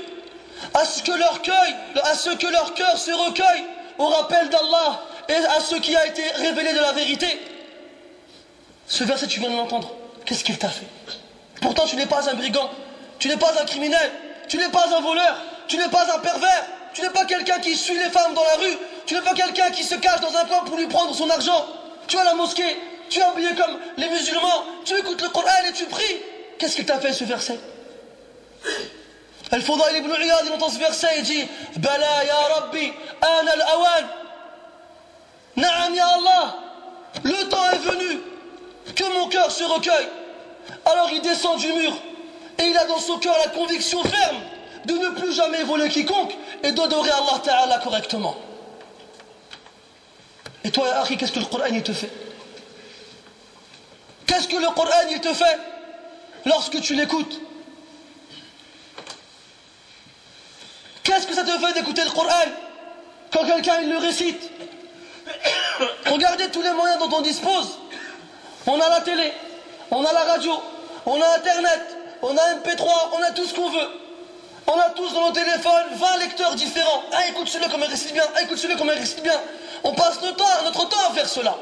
[0.73, 1.65] à ce que leur cœur,
[2.03, 3.63] à ce que leur cœur se recueille
[3.97, 7.27] au rappel d'Allah et à ce qui a été révélé de la vérité
[8.87, 9.91] Ce verset, tu viens de l'entendre.
[10.25, 10.87] Qu'est-ce qu'il t'a fait
[11.61, 12.69] Pourtant, tu n'es pas un brigand,
[13.24, 14.12] tu n'es pas un criminel,
[14.48, 17.74] tu n'es pas un voleur, tu n'es pas un pervers, tu n'es pas quelqu'un qui
[17.74, 20.44] suit les femmes dans la rue, tu n'es pas quelqu'un qui se cache dans un
[20.44, 21.66] coin pour lui prendre son argent.
[22.06, 22.76] Tu es à la mosquée,
[23.08, 26.20] tu es habillé comme les musulmans, tu écoutes le Coran et tu pries.
[26.58, 27.58] Qu'est-ce qu'il t'a fait ce verset?
[29.50, 34.04] Ibn Iyad, il entend ce verset et dit Bala ya Rabbi, an al-awan.
[35.56, 36.56] Naam ya Allah,
[37.22, 38.20] le temps est venu
[38.94, 40.08] que mon cœur se recueille.
[40.84, 41.94] Alors il descend du mur
[42.58, 44.36] et il a dans son cœur la conviction ferme
[44.84, 48.36] de ne plus jamais voler quiconque et d'adorer Allah Ta'ala correctement.
[50.62, 52.10] Et toi, Akhi, qu'est-ce que le Coran te fait?
[54.26, 55.58] Qu'est-ce que le Coran te fait
[56.46, 57.40] lorsque tu l'écoutes?
[61.02, 62.46] Qu'est-ce que ça te fait d'écouter le Coran
[63.30, 64.50] quand quelqu'un le récite?
[66.06, 67.78] Regardez tous les moyens dont on dispose.
[68.66, 69.32] On a la télé,
[69.90, 70.52] on a la radio,
[71.04, 73.88] on a Internet, on a MP3, on a tout ce qu'on veut.
[74.66, 77.02] On a tous dans nos téléphones 20 lecteurs différents.
[77.12, 78.24] Ah, écoute celui-là comme il récite bien.
[78.34, 79.38] Ah, écoute celui-là comme il récite bien.
[79.82, 81.54] On passe notre temps, notre temps à faire cela.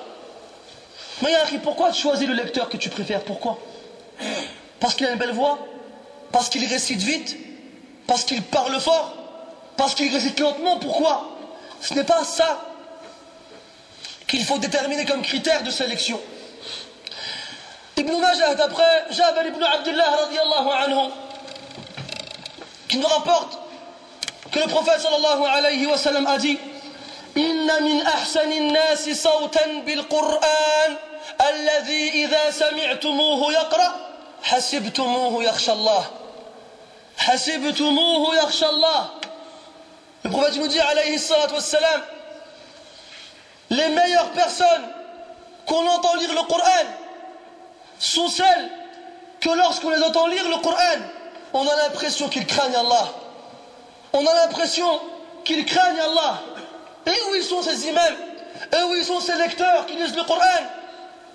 [1.21, 3.23] Mais Yahri, pourquoi tu choisis le lecteur que tu préfères?
[3.25, 3.59] Pourquoi?
[4.79, 5.59] Parce qu'il a une belle voix?
[6.31, 7.37] Parce qu'il récite vite?
[8.07, 9.15] Parce qu'il parle fort?
[9.77, 10.79] Parce qu'il récite lentement?
[10.79, 11.37] Pourquoi?
[11.81, 12.61] Ce n'est pas ça
[14.29, 16.21] qu'il faut déterminer comme critère de sélection.
[18.03, 21.11] Ibn Majah, d'après Jabal ibn Abdullah radiallahu anhu,
[22.89, 23.59] qui nous rapporte
[24.51, 26.59] que le prophète sallallahu alayhi wa sallam a dit
[27.37, 30.97] إن من أحسن الناس صوتا بالقرآن
[31.51, 33.93] الذي إذا سمعتموه يقرأ
[34.43, 36.05] حسبتموه يخشى الله
[37.17, 39.11] حسبتموه يخشى الله
[40.25, 42.03] Le prophète nous dit alayhi salatu wassalam
[43.71, 44.89] Les meilleures personnes
[45.67, 46.85] qu'on entend lire le Coran
[48.11, 48.71] sont celles
[49.41, 50.77] que lorsqu'on les entend lire le Coran,
[51.53, 53.09] on a l'impression qu'ils craignent Allah.
[54.13, 55.01] On a l'impression
[55.45, 56.43] qu'ils craignent Allah.
[57.07, 58.17] Et où ils sont ces imams?
[58.73, 60.41] Et où ils sont ces lecteurs qui lisent le Coran?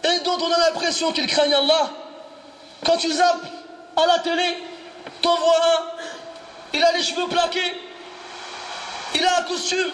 [0.04, 1.90] Et dont on a l'impression qu'ils craignent Allah?
[2.86, 3.46] Quand tu zappes
[3.96, 4.58] à la télé,
[5.22, 5.98] t'en vois un
[6.74, 7.82] il a les cheveux plaqués,
[9.16, 9.92] il a un costume,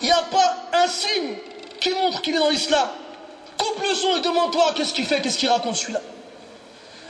[0.00, 1.36] il n'y a pas un signe
[1.80, 2.88] qui montre qu'il est dans l'islam.
[3.82, 6.00] Le son et demande-toi qu'est-ce qu'il fait, qu'est-ce qu'il raconte celui-là.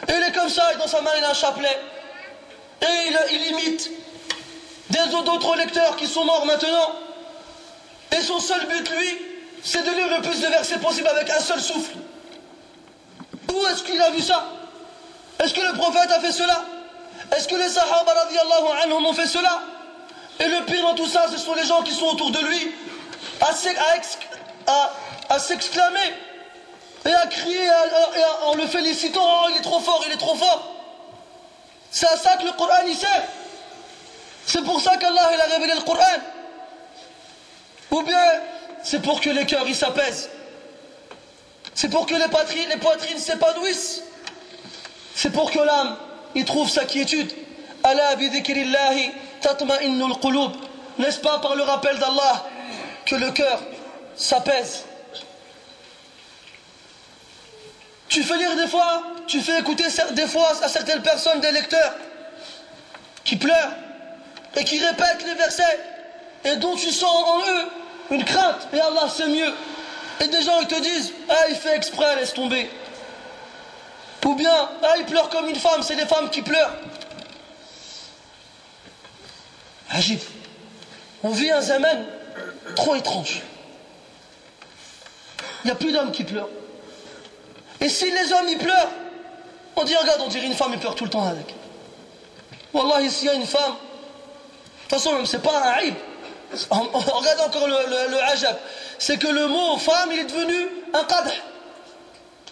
[0.09, 1.79] Et il est comme ça, et dans sa main il a un chapelet.
[2.83, 3.91] Et il, il imite
[4.91, 6.93] des d'autres lecteurs qui sont morts maintenant.
[8.13, 9.19] Et son seul but, lui,
[9.63, 11.97] c'est de lire le plus de versets possible avec un seul souffle.
[13.53, 14.47] Où est-ce qu'il a vu ça
[15.43, 16.65] Est-ce que le prophète a fait cela
[17.35, 18.13] Est-ce que les sahaba
[18.83, 19.63] anhum ont fait cela
[20.39, 22.73] Et le pire dans tout ça, ce sont les gens qui sont autour de lui
[23.41, 26.15] à, s'exclamer
[27.05, 27.69] et à crier
[28.47, 30.75] en le félicitant Oh, il est trop fort, il est trop fort.
[31.91, 33.25] C'est à ça que le Coran y sert.
[34.47, 36.19] C'est pour ça qu'Allah a révélé le Coran.
[37.91, 38.25] Ou bien
[38.83, 40.29] c'est pour que les cœurs s'apaisent.
[41.75, 44.03] C'est pour que les poitrines, les poitrines s'épanouissent.
[45.15, 45.97] C'est pour que l'âme
[46.35, 47.33] y trouve sa quiétude.
[47.83, 48.17] Allah
[50.99, 52.47] N'est-ce pas par le rappel d'Allah
[53.05, 53.61] que le cœur
[54.17, 54.85] s'apaise?
[58.09, 61.95] Tu fais lire des fois, tu fais écouter des fois à certaines personnes des lecteurs
[63.25, 63.73] qui pleurent
[64.57, 65.81] et qui répètent les versets
[66.45, 67.69] et dont tu sens en eux
[68.11, 69.53] une crainte et Allah c'est mieux.
[70.21, 72.71] Et des gens ils te disent Ah il fait exprès, laisse tomber.
[74.25, 76.75] Ou bien Ah il pleure comme une femme, c'est les femmes qui pleurent.
[79.91, 80.21] Agib.
[81.23, 82.05] On vit un zaman
[82.77, 83.43] trop étrange.
[85.65, 86.51] Il n'y a plus d'hommes qui pleurent.
[87.81, 88.91] Et si les hommes y pleurent,
[89.77, 91.55] on dit regarde, on dirait une femme, il pleure tout le temps avec.
[92.73, 95.95] Wallah, ici il y a une femme, de toute façon, c'est pas un aïb.
[96.71, 98.57] Regarde encore le, le, ajab.
[98.99, 101.33] C'est que le mot femme, il est devenu un qadh.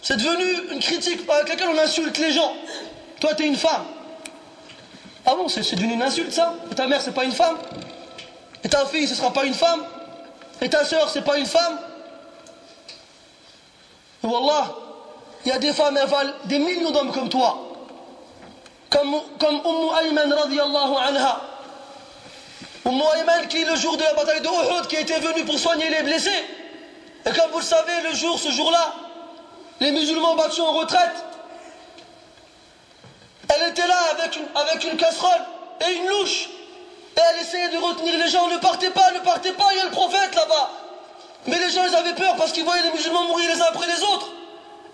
[0.02, 2.52] C'est devenu une critique avec laquelle on insulte les gens.
[3.20, 3.84] Toi, tu es une femme.
[5.24, 6.54] Ah bon, c'est devenu une insulte ça?
[6.70, 7.58] Et ta mère, c'est pas une femme?
[8.64, 9.84] Et ta fille, ce sera pas une femme?
[10.60, 11.78] Et ta soeur, c'est pas une femme?
[14.24, 14.74] Et Wallah,
[15.44, 17.58] il y a des femmes, elles valent des millions d'hommes comme toi.
[18.90, 19.60] Comme, comme
[20.00, 21.40] Ayman radiallahu anha.
[22.84, 25.88] Umm Ayman qui, le jour de la bataille de Uhud, qui était venu pour soigner
[25.90, 26.44] les blessés.
[27.26, 28.94] Et comme vous le savez, le jour, ce jour-là,
[29.80, 31.24] les musulmans battus en retraite,
[33.48, 35.42] elle était là avec une, avec une casserole
[35.86, 36.48] et une louche.
[37.16, 38.48] Et elle essayait de retenir les gens.
[38.48, 40.70] Ne partez pas, ne partez pas, il y a le prophète là-bas.
[41.46, 44.02] Mais les gens, avaient peur parce qu'ils voyaient les musulmans mourir les uns après les
[44.02, 44.28] autres.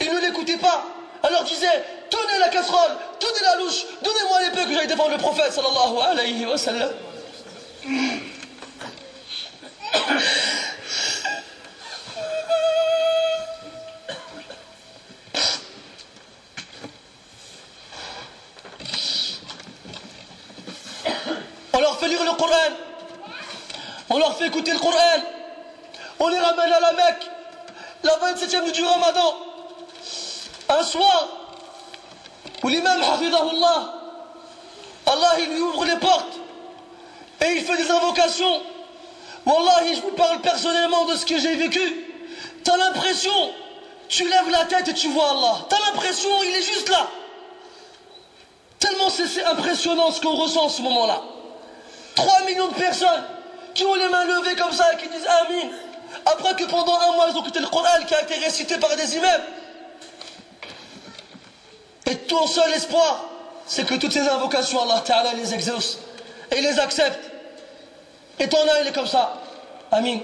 [0.01, 0.85] Ils ne l'écoutaient pas.
[1.23, 5.53] Alors disaient, tenez la casserole, tenez la louche, donnez-moi l'épée que j'aille défendre le prophète
[5.53, 6.91] sallallahu alayhi wa sallam.
[21.73, 22.55] On leur fait lire le Coran.
[24.11, 24.97] On leur fait écouter le Coran.
[26.21, 27.31] On les ramène à la Mecque.
[28.05, 29.48] La 27e du Ramadan.
[30.69, 31.29] Un soir
[32.63, 33.95] où l'imam Hafidahullah,
[35.07, 36.35] Allah il lui ouvre les portes
[37.41, 38.63] et il fait des invocations.
[39.47, 41.81] Wallahi, je vous parle personnellement de ce que j'ai vécu.
[42.65, 43.51] T'as l'impression,
[44.09, 45.67] tu lèves la tête et tu vois Allah.
[45.71, 47.09] T'as l'impression, il est juste là.
[48.79, 51.23] Tellement c'est impressionnant ce qu'on ressent en ce moment-là.
[52.15, 53.25] 3 millions de personnes
[53.75, 55.71] qui ont les mains levées comme ça et qui disent Amin.
[56.27, 58.95] Après que pendant un mois ils ont quitté le Coran qui a été récité par
[58.97, 59.43] des imams.
[62.09, 63.25] Et ton seul espoir,
[63.67, 65.99] c'est que toutes ces invocations, Allah Ta'ala les exauce
[66.51, 67.31] et les accepte.
[68.39, 69.35] Et ton œil, il est comme ça.
[69.93, 70.19] Amin,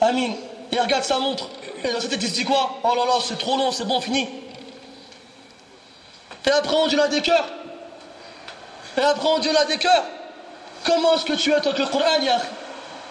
[0.00, 0.32] Amin.
[0.72, 1.48] Il regarde sa montre.
[1.84, 2.78] Et dans sa tête, il se dit quoi?
[2.82, 4.28] Oh là là, c'est trop long, c'est bon, fini.
[6.46, 7.46] Et après, on dit des cœurs.
[8.96, 10.04] Et après, on dit des cœurs.
[10.84, 12.40] Comment est-ce que tu es avec le Coran, Yah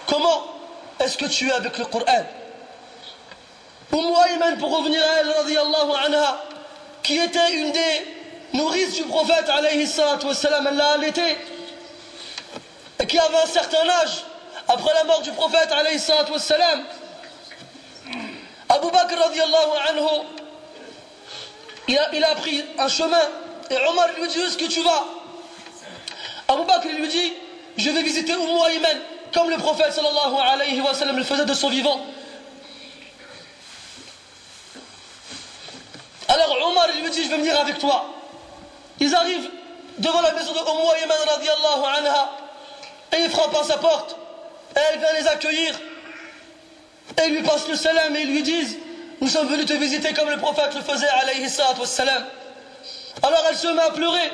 [0.07, 0.43] Comment
[0.99, 2.25] est-ce que tu es avec le Coran?
[3.89, 5.33] Pour revenir à elle,
[7.03, 8.05] qui était une des
[8.53, 11.37] nourrices du prophète, elle l'a allaité,
[12.99, 14.23] et qui avait un certain âge,
[14.67, 15.69] après la mort du prophète,
[18.71, 19.17] Abu Bakr,
[19.89, 20.07] anhu,
[21.87, 23.17] il a pris un chemin,
[23.71, 25.05] et Omar lui dit, où est-ce que tu vas?
[26.47, 27.33] Abu Bakr lui dit,
[27.77, 28.97] je vais visiter Umm Ayman,
[29.33, 31.99] comme le prophète sallallahu alayhi wa sallam le faisait de son vivant.
[36.41, 38.05] Alors Omar lui dit, je vais venir avec toi.
[38.99, 39.49] Ils arrivent
[39.97, 42.29] devant la maison de Umm Ayman radiallahu anha
[43.13, 44.15] et il frappe à sa porte.
[44.75, 45.75] Et elle vient les accueillir.
[47.23, 48.77] Et lui passent le salam et ils lui disent
[49.19, 51.47] Nous sommes venus te visiter comme le prophète le faisait, alayhi
[51.79, 52.23] wassalam.
[53.23, 54.31] Alors elle se met à pleurer.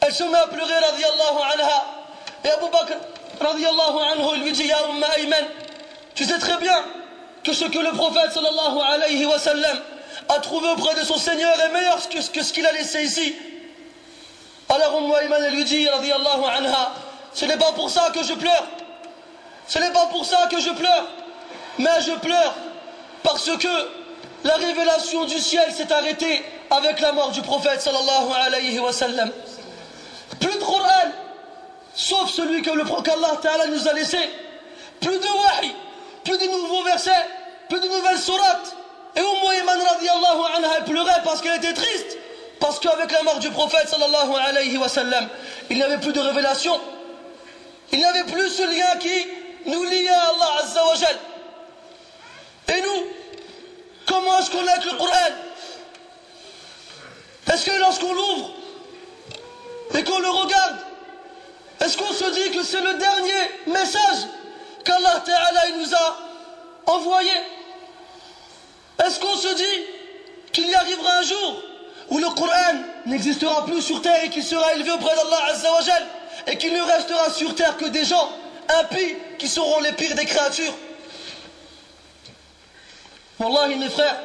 [0.00, 1.84] Elle se met à pleurer, radiallahu anha.
[2.44, 2.96] Et Abu Bakr,
[3.40, 5.46] radiallahu anhu, lui dit, Ya Umma Ayman,
[6.14, 6.76] tu sais très bien
[7.44, 9.78] que ce que le prophète, sallallahu alayhi wa sallam,
[10.28, 13.34] a trouvé auprès de son Seigneur est meilleur que, ce qu'il a laissé ici.
[14.68, 16.92] Alors Umma Ayman, lui dit, anha,
[17.34, 18.66] ce n'est pas pour ça que je pleure.
[19.68, 21.06] Ce n'est pas pour ça que je pleure.
[21.78, 22.54] Mais je pleure
[23.22, 23.68] parce que
[24.44, 29.30] la révélation du ciel s'est arrêtée avec la mort du prophète sallallahu alayhi wa sallam.
[30.40, 31.10] Plus de Coran,
[31.94, 32.70] sauf celui que
[33.02, 34.18] qu'Allah Ta'ala nous a laissé.
[35.00, 35.74] Plus de wahi,
[36.24, 37.10] plus de nouveaux versets,
[37.68, 38.76] plus de nouvelles sourates.
[39.16, 42.18] Et Umm Iman radiallahu anha, elle pleurait parce qu'elle était triste.
[42.60, 45.28] Parce qu'avec la mort du prophète sallallahu alayhi wa sallam,
[45.68, 46.80] il n'y avait plus de révélation.
[47.90, 49.26] Il n'y avait plus ce lien qui
[49.66, 51.18] nous lie à Allah Azza wa Jal.
[52.68, 53.06] Et nous,
[54.06, 55.12] comment est-ce qu'on a le Coran
[57.52, 58.50] Est-ce que lorsqu'on l'ouvre
[59.94, 60.76] et qu'on le regarde,
[61.80, 64.28] est-ce qu'on se dit que c'est le dernier message
[64.84, 66.16] qu'Allah Ta'ala nous a
[66.86, 67.32] envoyé?
[69.04, 69.84] Est-ce qu'on se dit
[70.52, 71.62] qu'il y arrivera un jour
[72.10, 72.74] où le Coran
[73.06, 76.06] n'existera plus sur terre et qu'il sera élevé auprès d'Allah Azza wa Jal
[76.46, 78.28] et qu'il ne restera sur terre que des gens
[78.80, 80.74] impies qui seront les pires des créatures?
[83.38, 84.20] Wallahi mes frères,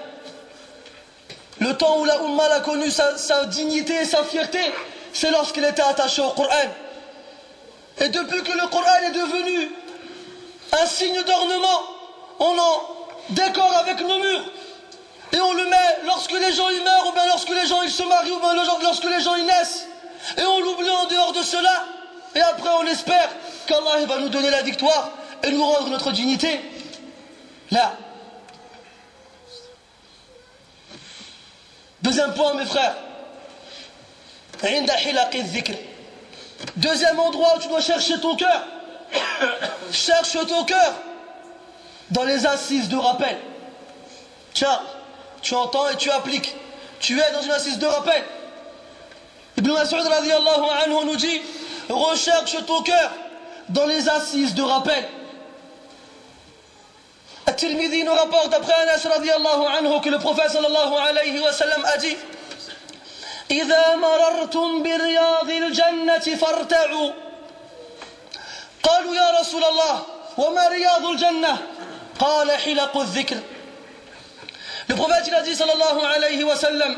[1.60, 4.60] le temps où la Ummah a connu sa, sa dignité et sa fierté,
[5.14, 6.54] c'est lorsqu'il était attaché au Coran.
[8.00, 9.72] Et depuis que le Coran est devenu
[10.74, 11.82] un signe d'ornement,
[12.40, 14.52] on en décore avec nos murs.
[15.34, 17.92] Et on le met lorsque les gens y meurent, ou bien lorsque les gens ils
[17.92, 19.88] se marient, ou bien lorsque les gens y naissent.
[20.38, 21.86] Et on l'oublie en dehors de cela.
[22.36, 23.30] Et après on espère
[23.66, 25.12] qu'Allah va nous donner la victoire
[25.44, 26.60] et nous rendre notre dignité.
[27.72, 27.94] Là.
[32.02, 32.96] Deuxième point, mes frères.
[36.78, 38.64] Deuxième endroit où tu dois chercher ton cœur.
[39.92, 40.94] Cherche ton cœur
[42.11, 43.39] dans les assises de rappel.
[44.55, 44.81] Tiens,
[45.41, 46.55] tu entends et tu appliques.
[47.01, 48.23] Tu es dans une assise de rappel.
[49.59, 51.41] Ibn Mas'ud anhu nous dit
[51.89, 53.11] recherche ton cœur
[53.69, 55.09] dans les assises de rappel.
[57.47, 61.97] At-Tirmidhi nous rapporte après Anas radiallahu anhu que le prophète sallallahu alayhi wa sallam a
[61.99, 62.17] dit
[63.53, 67.11] إذا مررتم برياض الجنة فارتعوا
[68.83, 70.03] قالوا يا رسول الله
[70.39, 71.76] وما رياض الجنة قال حلق الذكر
[74.88, 76.96] le prophète a dit sallallahu alayhi wa sallam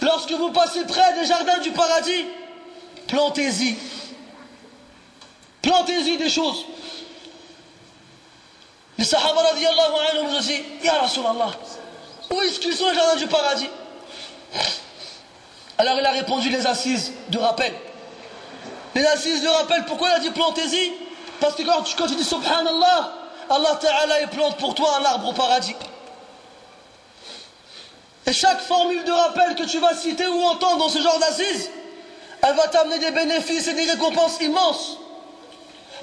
[0.00, 2.24] lorsque vous passez près des jardins du paradis
[3.06, 3.76] plantez-y.
[5.62, 6.64] Plantez-y des choses.
[8.98, 11.50] Les Sahaba radiallahu anhum nous ont dit Ya Rasulallah,
[12.30, 13.68] où est-ce qu'ils sont les jardins du paradis?
[15.78, 17.74] Alors il a répondu les assises de rappel.
[18.94, 20.92] Les assises de rappel, pourquoi il a dit plantez-y?
[21.40, 23.12] Parce que quand, quand tu dis Subhanallah,
[23.50, 25.76] Allah Ta'ala plante pour toi un arbre au paradis.
[28.26, 31.70] Et chaque formule de rappel que tu vas citer ou entendre dans ce genre d'assises,
[32.42, 34.98] elle va t'amener des bénéfices et des récompenses immenses.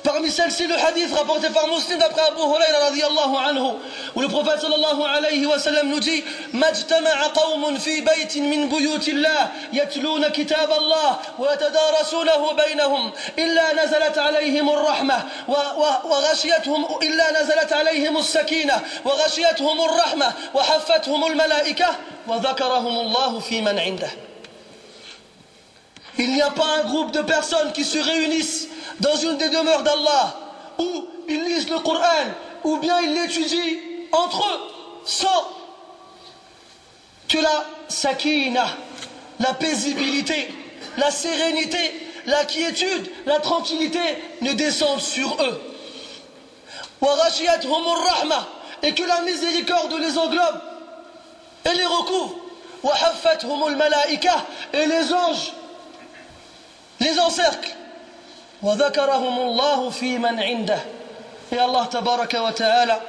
[0.03, 3.77] Parmi celles-ci, le hadith rapporté par Muslim d'après Abu Huraira radiallahu anhu,
[4.15, 6.23] où le prophète sallallahu alayhi wa sallam nous dit
[6.53, 14.69] مجتمع قوم في بيت من بيوت الله يتلون كتاب الله ويتدارسونه بينهم إلا نزلت عليهم
[14.69, 15.23] الرحمة
[16.03, 21.87] وغشيتهم إلا نزلت عليهم السكينة وغشيتهم الرحمة وحفتهم الملائكة
[22.27, 24.09] وذكرهم الله في من عنده
[26.17, 28.67] Il n'y a pas un groupe de personnes qui se réunissent
[28.99, 30.37] dans une des demeures d'Allah,
[30.77, 32.03] où ils lisent le Coran,
[32.63, 33.79] ou bien ils l'étudient
[34.11, 34.59] entre eux,
[35.05, 35.49] sans
[37.27, 38.65] que la sakina,
[39.39, 40.53] la paisibilité,
[40.97, 43.99] la sérénité, la quiétude, la tranquillité
[44.41, 45.61] ne descendent sur eux.
[48.83, 50.61] Et que la miséricorde les englobe
[51.65, 52.35] et les recouvre.
[54.73, 55.53] Et les anges
[57.03, 57.75] les encerclent.
[58.63, 60.79] وذكرهم الله في من عنده
[61.51, 62.99] et Allah tabaraka wa ta'ala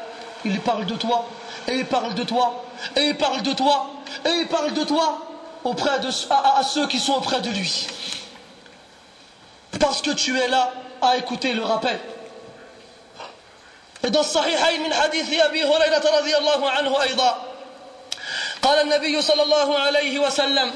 [0.45, 1.24] il parle de toi
[1.68, 2.64] et il parle de toi
[2.97, 3.86] et il parle de toi
[4.26, 5.18] et il parle de toi
[5.62, 7.86] auprès de à, à ceux qui sont auprès de lui
[9.80, 11.99] parce que tu es là à écouter le rappel
[14.03, 17.42] et dans من حديث أبي هريرة رضي الله عنه أيضا
[18.62, 20.72] قال النبي صلى الله عليه وسلم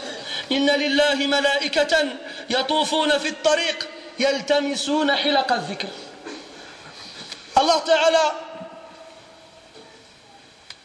[0.52, 2.04] إن لله ملائكة
[2.50, 3.88] يطوفون في الطريق
[4.18, 5.88] يلتمسون حلق الذكر.
[7.58, 8.32] الله تعالى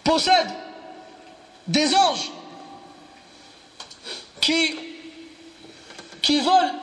[0.06, 0.52] بوساد
[1.68, 2.32] des anges
[4.42, 4.76] qui
[6.22, 6.76] qui volent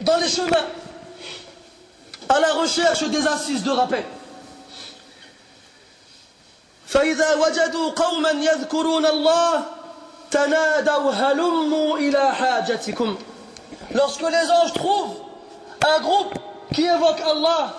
[0.00, 0.66] dans les chemins
[2.28, 4.04] à la recherche des assises de rappel.
[6.86, 9.81] فإذا وجدوا قوما يذكرون الله
[13.94, 15.16] Lorsque les anges trouvent
[15.86, 16.34] un groupe
[16.72, 17.76] qui évoque Allah,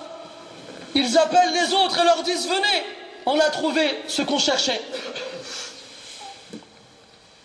[0.94, 2.86] ils appellent les autres et leur disent Venez,
[3.26, 4.82] on a trouvé ce qu'on cherchait.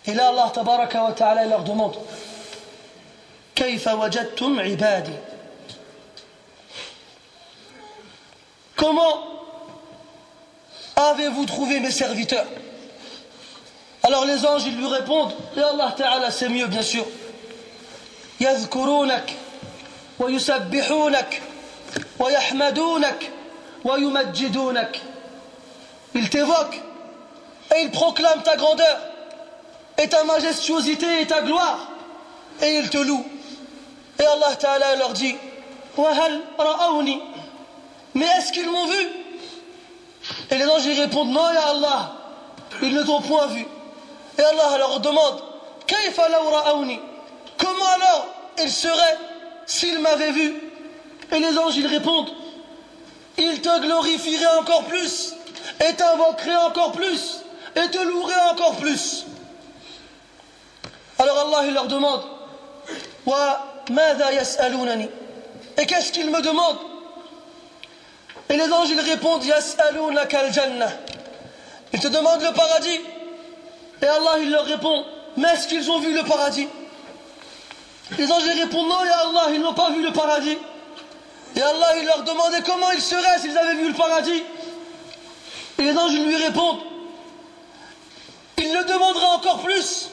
[0.05, 1.97] Et là, Allah tabaraka wa ta'ala leur demande
[8.75, 9.23] Comment
[10.95, 12.45] avez-vous trouvé mes serviteurs?
[14.08, 17.04] Alors les anges, ils lui répondent, et Allah Ta'ala, c'est mieux bien sûr.
[18.40, 19.32] يذكرونك
[20.18, 21.42] ويسبحونك
[22.18, 23.30] ويحمدونك
[23.84, 25.00] ويمجدونك
[26.16, 26.80] Ils t'évoquent
[27.74, 28.98] et ils proclament ta grandeur
[29.98, 31.88] et ta majestuosité et ta gloire
[32.62, 33.26] et ils te louent.
[34.20, 35.36] Et Allah Ta'ala leur dit
[35.96, 37.20] وهل رأوني
[38.14, 39.08] Mais est-ce qu'ils m'ont vu
[40.50, 42.12] Et les anges ils répondent Non, ya Allah,
[42.82, 43.66] ils ne t'ont point vu.
[44.39, 45.43] Et Allah leur demande
[47.57, 48.27] Comment alors
[48.63, 49.17] ils seraient
[49.65, 50.55] s'ils m'avaient vu?
[51.31, 52.31] Et les anges ils répondent
[53.37, 55.35] Ils te glorifieraient encore plus,
[55.85, 57.41] et t'invoqueraient encore plus,
[57.75, 59.25] et te loueraient encore plus.
[61.17, 62.23] Alors Allah il leur demande
[65.77, 66.79] Et qu'est-ce qu'ils me demandent?
[68.49, 69.43] Et les anges, ils répondent.
[71.93, 72.99] Ils te demandent le paradis.
[74.01, 75.05] Et Allah, il leur répond
[75.37, 76.67] Mais est-ce qu'ils ont vu le paradis?
[78.17, 80.57] Les anges, répondent Non, ya Allah, ils n'ont pas vu le paradis.
[81.55, 84.43] Et Allah, il leur demandait comment ils seraient s'ils avaient vu le paradis?
[85.77, 86.79] Et les anges, lui répondent
[88.57, 90.09] Il le demanderait encore plus.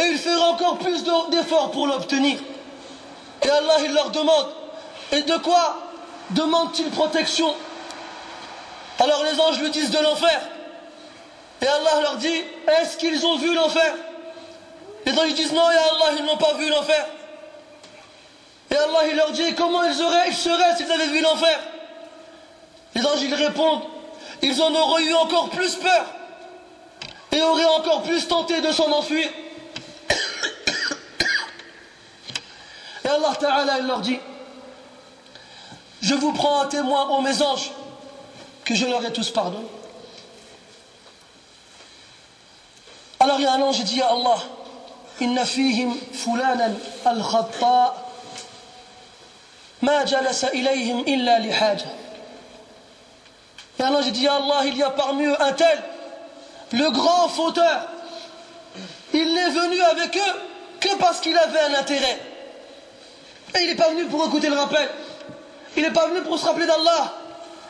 [0.00, 2.38] Et il ferait encore plus d'efforts pour l'obtenir.
[3.42, 4.48] Et Allah, il leur demande
[5.12, 5.78] Et de quoi
[6.30, 7.54] demande-t-il protection?
[8.98, 10.40] Alors les anges lui disent de l'enfer.
[11.62, 13.94] Et Allah leur dit, est-ce qu'ils ont vu l'enfer?
[15.06, 17.06] Les anges disent, non, et Allah, ils n'ont pas vu l'enfer.
[18.68, 21.60] Et Allah, il leur dit, comment ils, auraient, ils seraient s'ils avaient vu l'enfer?
[22.96, 23.82] Les anges, ils répondent,
[24.42, 26.06] ils en auraient eu encore plus peur
[27.30, 29.28] et auraient encore plus tenté de s'en enfuir.
[33.04, 34.18] Et Allah Ta'ala, leur dit,
[36.00, 37.70] je vous prends un témoin, ô mes anges,
[38.64, 39.66] que je leur ai tous pardonné.
[43.22, 44.38] Alors il y a un ange dit Allah,
[45.44, 47.94] fihim fulanan al-khatta
[49.80, 51.38] ma jalasa ilayhim illa.
[51.38, 51.52] Et
[53.80, 55.80] un dit Allah, il y a parmi eux un tel,
[56.72, 57.86] le grand fauteur.
[59.14, 60.34] Il n'est venu avec eux
[60.80, 62.18] que parce qu'il avait un intérêt.
[63.54, 64.88] Et il n'est pas venu pour écouter le rappel.
[65.76, 67.14] Il n'est pas venu pour se rappeler d'Allah.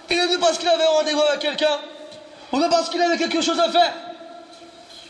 [0.09, 1.79] Il est venu parce qu'il avait un rendez-vous avec quelqu'un.
[2.53, 3.93] Ou bien parce qu'il avait quelque chose à faire.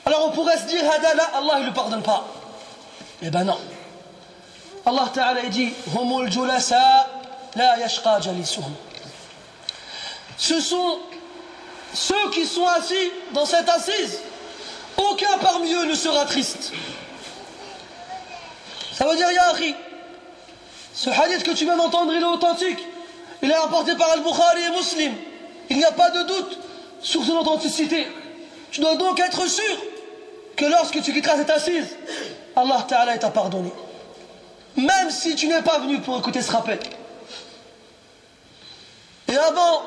[0.05, 2.27] Alors on pourrait se dire, Hadala, Allah ne le pardonne pas.
[3.23, 3.59] Eh ben non.
[4.85, 7.09] Allah Ta'ala dit, Humul julasa
[7.55, 8.75] la yashqa jalisuhum.
[10.37, 10.99] Ce sont
[11.95, 14.21] ceux qui sont assis dans cette assise.
[14.97, 16.73] Aucun parmi eux ne sera triste.
[18.93, 19.75] Ça veut dire, Yahri,
[20.95, 22.79] ce hadith que tu viens d'entendre, il est authentique.
[23.41, 25.15] Il est rapporté par Al-Bukhari et Muslim.
[25.71, 26.59] Il n'y a pas de doute
[27.01, 28.07] sur son authenticité.
[28.71, 29.77] Tu dois donc être sûr
[30.57, 31.97] que lorsque tu quitteras cette assise,
[32.57, 33.73] Allah Ta'ala t'a pardonné.
[34.77, 36.79] Même si tu n'es pas venu pour écouter ce rappel.
[39.29, 39.83] Et avant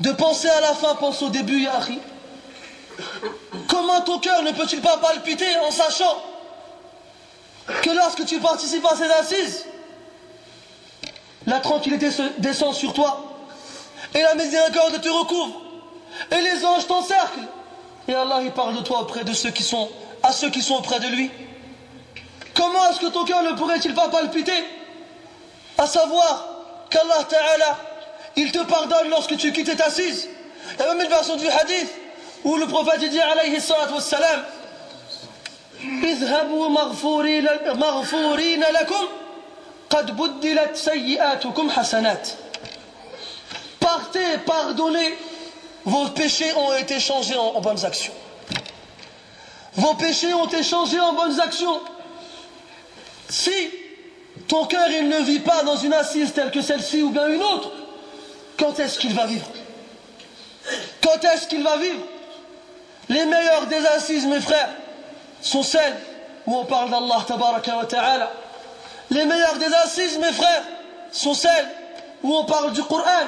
[0.00, 1.98] de penser à la fin, pense au début, Yahri.
[3.68, 6.22] Comment ton cœur ne peut-il pas palpiter en sachant
[7.82, 9.64] que lorsque tu participes à ces assises,
[11.46, 12.08] la tranquillité
[12.38, 13.24] descend sur toi.
[14.14, 15.62] Et la miséricorde te recouvre.
[16.30, 17.48] Et les anges t'encerclent.
[18.08, 19.88] Et Allah, il parle de toi auprès de ceux qui sont,
[20.22, 21.30] à ceux qui sont auprès de lui.
[22.54, 24.64] Comment est-ce que ton cœur ne pourrait-il pas palpiter?
[25.78, 26.46] À savoir
[26.90, 27.78] qu'Allah Ta'ala,
[28.36, 30.28] il te pardonne lorsque tu quittes ta assise.
[30.74, 31.90] Il y a même une version du hadith
[32.44, 34.44] où le prophète dit alayhi salatu wassalam
[43.80, 45.18] Partez, pardonnez,
[45.84, 48.12] vos péchés ont été changés en, bonnes actions.
[49.74, 51.80] Vos péchés ont été changés en bonnes actions.
[53.28, 53.52] Si
[54.48, 57.42] ton cœur il ne vit pas dans une assise telle que celle-ci ou bien une
[57.42, 57.70] autre,
[58.58, 59.46] quand est-ce qu'il va vivre?
[61.02, 62.04] Quand est-ce qu'il va vivre?
[63.08, 64.70] Les meilleures des assises, mes frères,
[65.40, 65.96] sont celles
[66.46, 67.24] où on parle d'Allah
[67.88, 68.32] ta'ala
[69.10, 70.62] Les meilleures des assises, mes frères,
[71.10, 71.68] sont celles
[72.22, 73.26] où on parle du Coran,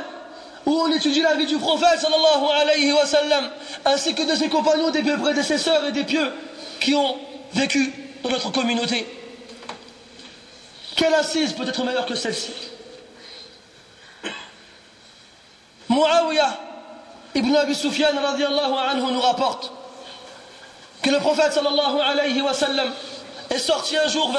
[0.66, 3.50] où on étudie la vie du prophète sallallahu alayhi wa sallam,
[3.84, 6.32] ainsi que de ses compagnons, des pieux prédécesseurs et des pieux
[6.80, 7.18] qui ont
[7.52, 7.92] vécu
[8.22, 9.06] dans notre communauté.
[10.96, 12.52] Quelle assise peut être meilleure que celle-ci?
[15.88, 16.58] Muawiyah
[17.34, 19.70] ibn Abi Sufyan radiallahu anhu nous rapporte
[21.02, 22.90] que le prophète sallallahu alayhi wa sallam
[23.50, 24.32] est sorti un jour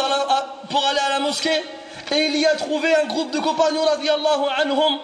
[0.69, 1.63] pour aller à la mosquée
[2.11, 4.99] et il y a trouvé un groupe de compagnons radiallahu anhum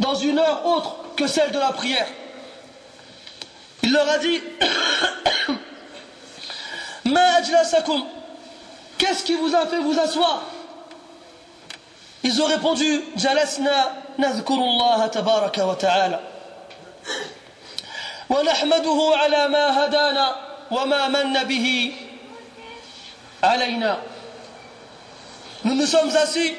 [0.00, 2.06] dans une heure autre que celle de la prière.
[3.82, 4.40] Il leur a dit
[7.04, 8.04] Ma ajlasakum
[8.98, 10.42] Qu'est-ce qui vous a fait vous asseoir
[12.22, 16.20] Ils ont répondu Jalasna nazkurullah tabaraka wa ta'ala.
[18.30, 20.36] ونحمده على ما هدانا
[20.70, 21.92] وما من به
[23.44, 23.98] علينا
[25.64, 26.54] Nous nous sommes assis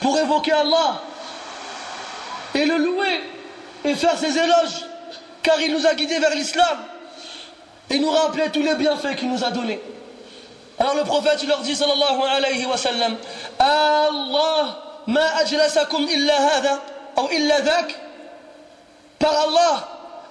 [0.00, 1.02] pour évoquer Allah
[2.57, 3.21] et le louer
[3.85, 4.85] et faire ses éloges
[5.43, 6.77] car il nous a guidés vers l'islam
[7.89, 9.79] et nous rappeler tous les bienfaits qu'il nous a donnés.
[10.79, 13.15] Alors le prophète leur dit sallallahu alayhi wa sallam
[13.59, 16.81] Allah ma ajlasakum illa hada
[17.17, 17.95] ou illa dhak
[19.19, 19.87] Par Allah,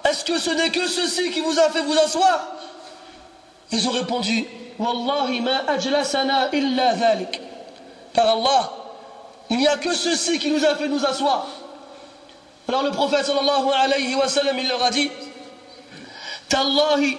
[0.09, 2.53] est-ce que ce n'est que ceci qui vous a fait vous asseoir?
[3.72, 4.45] Ils ont répondu
[4.79, 7.41] Wallahi ma ajlasana illa dhalik.
[8.12, 8.72] Par Allah,
[9.51, 11.47] il n'y a que ceci qui nous a fait nous asseoir.
[12.69, 15.11] Alors le prophète sallallahu alayhi wa sallam, il leur a dit
[16.49, 17.17] Tallahi,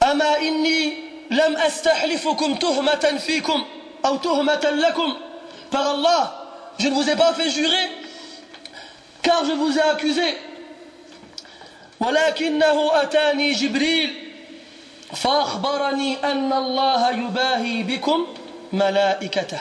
[0.00, 0.94] ama inni
[1.30, 3.62] lam astahlifukum tuhmatan fikum,
[4.10, 5.14] ou tuhmatan lakum.
[5.70, 6.46] Par Allah,
[6.78, 7.90] je ne vous ai pas fait jurer,
[9.22, 10.36] car je vous ai accusé.
[12.00, 14.10] ولكنه أتاني جبريل
[15.14, 18.26] فأخبرني أن الله يباهي بكم
[18.72, 19.58] ملائكته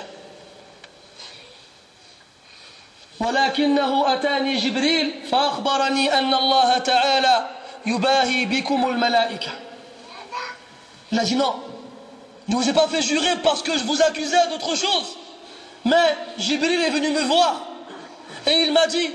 [3.20, 7.46] ولكنه أتاني جبريل فأخبرني أن الله تعالى
[7.86, 9.50] يباهي بكم الملائكة
[11.12, 11.54] Il a dit non,
[12.48, 15.18] je ne vous ai pas fait jurer parce que je vous accusais d'autre chose.
[15.84, 17.60] Mais Jibril est venu me voir
[18.46, 19.10] et il m'a dit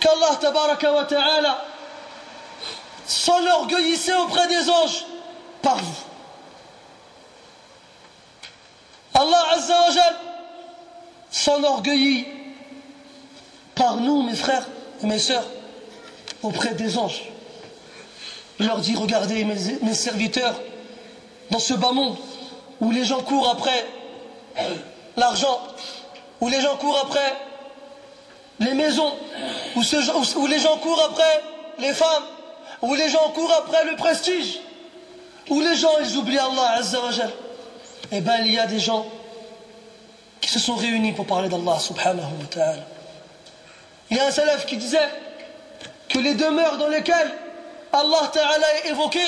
[0.00, 1.62] qu'Allah tabaraka wa ta'ala
[3.06, 5.04] s'enorgueillissait auprès des anges
[5.60, 6.00] par vous.
[9.14, 10.16] Allah Azza wa Jal
[11.30, 12.26] s'enorgueillit
[13.75, 14.67] par nous, mes frères
[15.03, 15.45] et mes sœurs,
[16.41, 17.23] auprès des anges.
[18.59, 20.55] Il leur dit, regardez mes, serviteurs,
[21.51, 22.15] dans ce bas monde,
[22.79, 23.85] où les gens courent après
[25.17, 25.59] l'argent,
[26.39, 27.33] où les gens courent après
[28.59, 29.11] les maisons,
[29.75, 31.43] où, les gens courent après
[31.79, 32.23] les femmes,
[32.81, 34.59] où les gens courent après le prestige,
[35.49, 37.09] où les gens ils oublient Allah Azza wa.
[38.11, 39.05] Eh bien, il y a des gens
[40.39, 42.94] qui se sont réunis pour parler d'Allah subhanahu wa ta'ala.
[44.09, 45.09] Il y a un salaf qui disait
[46.09, 47.31] que les demeures dans lesquelles
[47.91, 49.21] Allah ta'ala est évoqué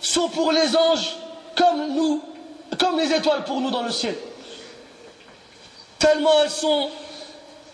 [0.00, 1.16] sont pour les anges
[1.56, 2.22] comme nous,
[2.78, 4.16] comme les étoiles pour nous dans le ciel.
[5.98, 6.90] Tellement elles sont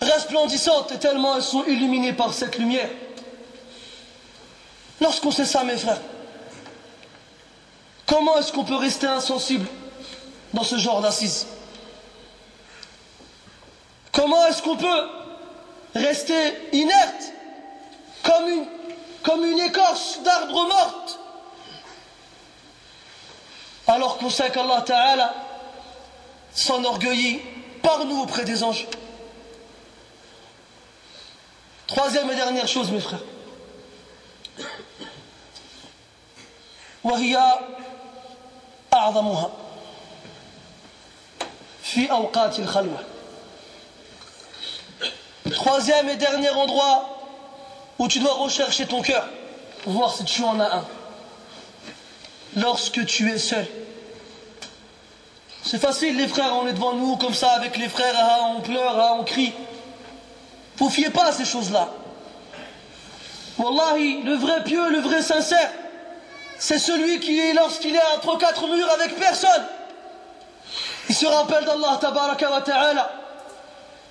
[0.01, 2.89] resplendissantes et tellement elles sont illuminées par cette lumière.
[5.01, 5.99] Lorsqu'on sait ça, mes frères,
[8.05, 9.67] comment est-ce qu'on peut rester insensible
[10.53, 11.47] dans ce genre d'assises
[14.11, 15.07] Comment est-ce qu'on peut
[15.94, 17.32] rester inerte
[18.22, 18.66] comme une,
[19.22, 21.18] comme une écorce d'arbre morte
[23.86, 25.34] alors qu'on sait qu'Allah Ta'ala
[26.52, 27.40] s'enorgueillit
[27.82, 28.86] par nous auprès des anges.
[31.86, 33.22] Troisième et dernière chose, mes frères.
[37.04, 37.38] وهي
[38.94, 39.50] أعظمها
[41.82, 43.04] في أوقات الخلوة
[45.51, 47.09] Troisième et dernier endroit
[47.99, 49.27] où tu dois rechercher ton cœur,
[49.85, 50.85] voir si tu en as un.
[52.55, 53.65] Lorsque tu es seul.
[55.65, 58.61] C'est facile, les frères, on est devant nous comme ça avec les frères, ah, on
[58.61, 59.53] pleure, ah, on crie.
[60.77, 61.89] Vous fiez pas à ces choses-là.
[63.57, 65.71] Wallahi, le vrai pieux, le vrai sincère,
[66.57, 69.65] c'est celui qui est lorsqu'il est entre quatre murs avec personne.
[71.09, 73.11] Il se rappelle d'Allah tabaraka ta'ala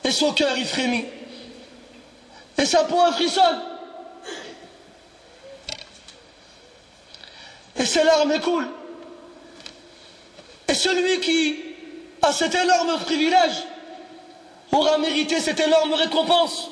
[0.04, 1.06] et son cœur y frémit.
[2.58, 3.60] Et sa peau frissonne.
[7.76, 8.68] Et ses larmes écoulent.
[10.68, 11.56] Et celui qui
[12.22, 13.64] a cet énorme privilège
[14.70, 16.70] aura mérité cette énorme récompense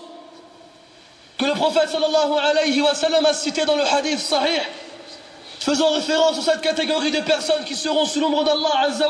[1.41, 4.61] que le prophète sallallahu alayhi wa sallam a cité dans le hadith sahih,
[5.59, 9.07] faisant référence à cette catégorie de personnes qui seront sous l'ombre d'Allah azza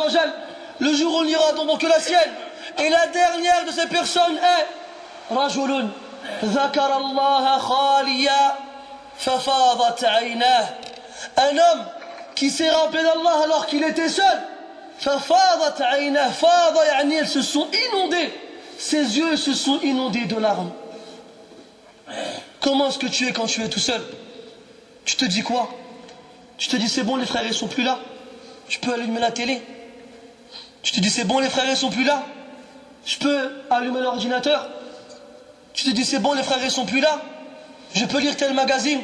[0.78, 2.32] le jour où il n'y aura donc que la sienne.
[2.78, 5.90] Et la dernière de ces personnes est Rajulun.
[6.43, 8.55] ذكر الله خاليا
[9.17, 10.67] ففاضت عيناه
[11.37, 11.85] un homme
[12.35, 14.39] qui s'est rappelé d'Allah alors qu'il était seul
[14.99, 18.31] ففاضت عيناه فاض يعني elles se sont inondées
[18.77, 20.71] ses yeux se sont inondés de larmes
[22.59, 24.01] comment est-ce que tu es quand tu es tout seul
[25.05, 25.69] tu te dis quoi
[26.57, 27.99] tu te dis c'est bon les frères ils sont plus là
[28.69, 29.61] je peux allumer la télé
[30.81, 32.23] tu te dis c'est bon les frères ils sont plus là
[33.05, 34.69] je peux allumer l'ordinateur
[35.80, 37.22] Tu te dis c'est bon les frères ils sont plus là.
[37.94, 39.00] Je peux lire tel magazine.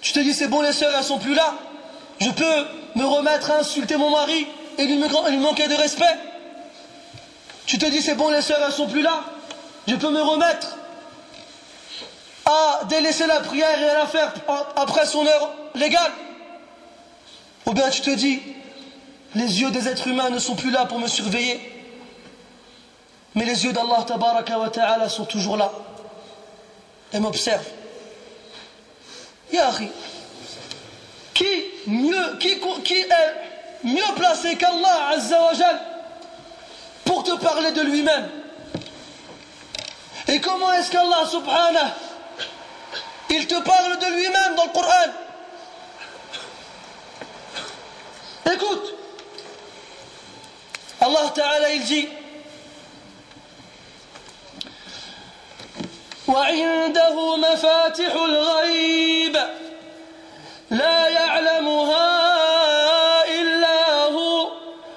[0.00, 1.54] Tu te dis c'est bon les sœurs elles sont plus là.
[2.20, 4.48] Je peux me remettre à insulter mon mari.
[4.78, 4.98] Et lui,
[5.38, 6.16] manquer de respect.
[7.66, 9.22] Tu te dis c'est bon les sœurs elles sont plus là.
[9.86, 10.76] Je peux me remettre
[12.46, 14.34] à délaisser la prière et à la faire
[14.74, 16.10] après son heure légale.
[17.66, 18.42] Ou bien tu te dis
[19.36, 21.73] les yeux des êtres humains ne sont plus là pour me surveiller
[23.34, 25.70] mais les yeux d'Allah ta'ala sont toujours là.
[27.12, 27.64] Et m'observent.
[31.86, 33.08] Mieux, qui, qui est
[33.84, 35.80] mieux placé qu'Allah Azzawajal
[37.04, 38.30] pour te parler de lui-même?
[40.28, 41.90] Et comment est-ce qu'Allah subhanahu
[43.30, 45.12] il te parle de lui-même dans le Coran
[48.54, 48.94] Écoute,
[51.00, 52.08] Allah Ta'ala il dit
[56.28, 59.36] وعنده مفاتح الغيب
[60.70, 62.04] لا يعلمها
[63.24, 64.48] إلا هو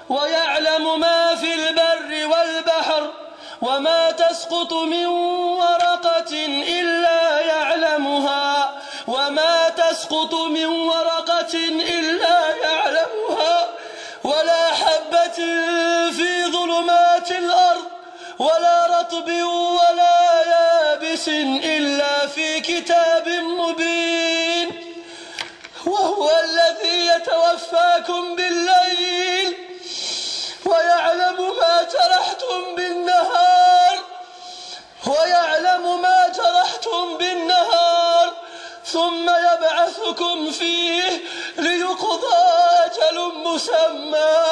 [0.08, 3.12] ويعلم ما في البر والبحر
[3.62, 8.74] وما تسقط من ورقة إلا يعلمها
[9.08, 11.54] وما تسقط من ورقة
[11.98, 13.68] إلا يعلمها
[14.24, 15.36] ولا حبة
[16.10, 17.84] في ظلمات الأرض
[18.38, 19.28] ولا رطب
[21.18, 21.28] يابس
[21.64, 24.94] إلا في كتاب مبين
[25.86, 29.56] وهو الذي يتوفاكم بالليل
[30.64, 33.98] ويعلم ما جرحتم بالنهار
[35.06, 38.32] ويعلم ما جرحتم بالنهار.
[38.92, 41.24] ثم يبعثكم فيه
[41.58, 42.36] ليقضى
[42.84, 44.46] أجل مسمى.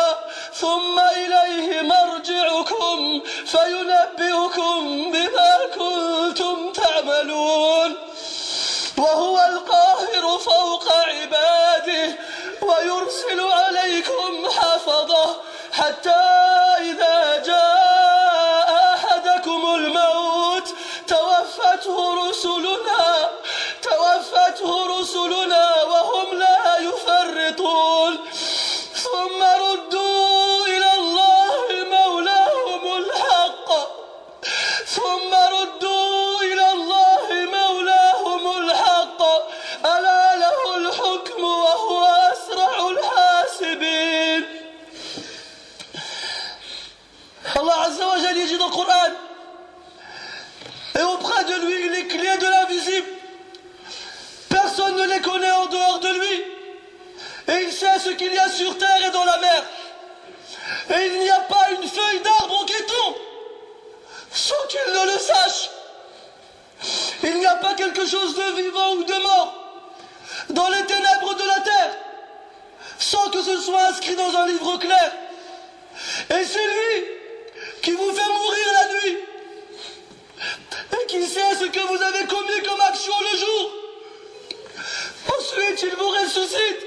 [0.55, 7.97] ثم إليه مرجعكم فينبئكم بما كنتم تعملون.
[8.99, 12.19] وهو القاهر فوق عباده
[12.63, 15.37] ويرسل عليكم حفظه
[15.73, 16.46] حتى
[58.57, 59.65] sur terre et dans la mer.
[60.91, 63.17] Et il n'y a pas une feuille d'arbre qui tombe
[64.33, 65.71] sans qu'il ne le sache.
[67.23, 69.55] Il n'y a pas quelque chose de vivant ou de mort
[70.51, 71.97] dans les ténèbres de la terre
[72.99, 75.13] sans que ce soit inscrit dans un livre clair.
[76.31, 77.05] Et c'est lui
[77.83, 79.19] qui vous fait mourir la nuit
[80.93, 83.73] et qui sait ce que vous avez commis comme action le jour.
[85.39, 86.86] Ensuite, il vous ressuscite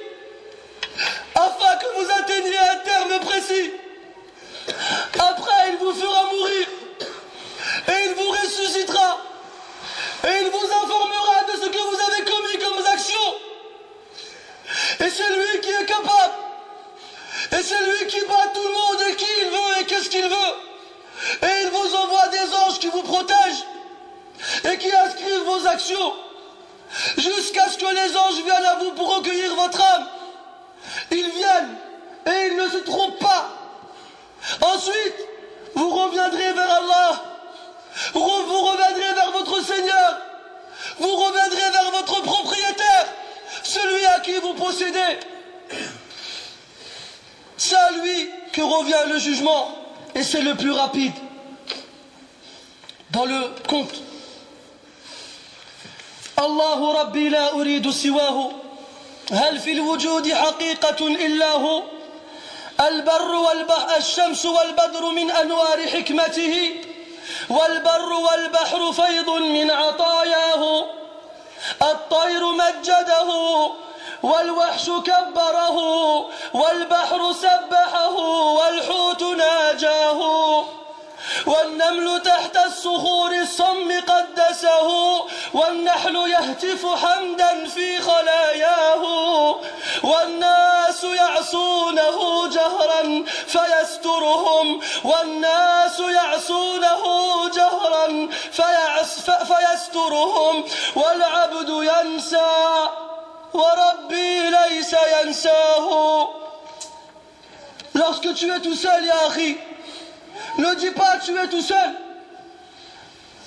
[1.80, 3.72] que vous atteigniez un terme précis.
[5.14, 6.68] Après, il vous fera mourir
[7.88, 9.18] et il vous ressuscitera
[10.26, 13.36] et il vous informera de ce que vous avez commis comme action.
[15.00, 16.34] Et c'est lui qui est capable.
[17.52, 20.28] Et c'est lui qui bat tout le monde et qui il veut et qu'est-ce qu'il
[20.28, 20.54] veut.
[21.42, 23.66] Et il vous envoie des anges qui vous protègent
[24.72, 26.14] et qui inscrivent vos actions
[27.18, 30.08] jusqu'à ce que les anges viennent à vous pour recueillir votre âme.
[31.12, 31.76] Ils viennent
[32.26, 33.50] et ils ne se trompent pas.
[34.62, 35.16] Ensuite,
[35.76, 37.24] vous reviendrez vers Allah.
[38.14, 40.22] Vous reviendrez vers votre Seigneur.
[41.00, 43.08] Vous reviendrez vers votre propriétaire,
[43.64, 45.20] celui à qui vous possédez.
[47.58, 49.76] C'est à lui que revient le jugement
[50.16, 51.14] et c'est le plus rapide
[53.12, 53.94] dans le compte.
[56.38, 58.54] Allahu Rabbi la uridu siwahu
[59.32, 61.84] هل في الوجود حقيقة إلا هو؟
[62.88, 66.76] البر والبحر الشمس والبدر من أنوار حكمته
[67.50, 70.86] والبر والبحر فيض من عطاياه.
[71.82, 73.28] الطير مجده
[74.24, 75.78] والوحش كبره
[76.54, 78.14] والبحر سبحه
[78.54, 80.66] والحوت ناجاه.
[81.46, 84.90] والنمل تحت الصخور الصم قدسه
[85.54, 89.04] والنحل يهتف حمدا في خلاياه
[90.04, 97.04] والناس يعصونه جهرا فيسترهم والناس يعصونه
[97.50, 98.30] جهرا
[99.50, 100.66] فيسترهم
[100.96, 102.90] والعبد ينسى
[103.54, 106.30] وربي ليس ينساه.
[107.96, 109.58] Lorsque tu es tout seul, Yahi,
[110.58, 111.96] Ne dis pas tu es tout seul.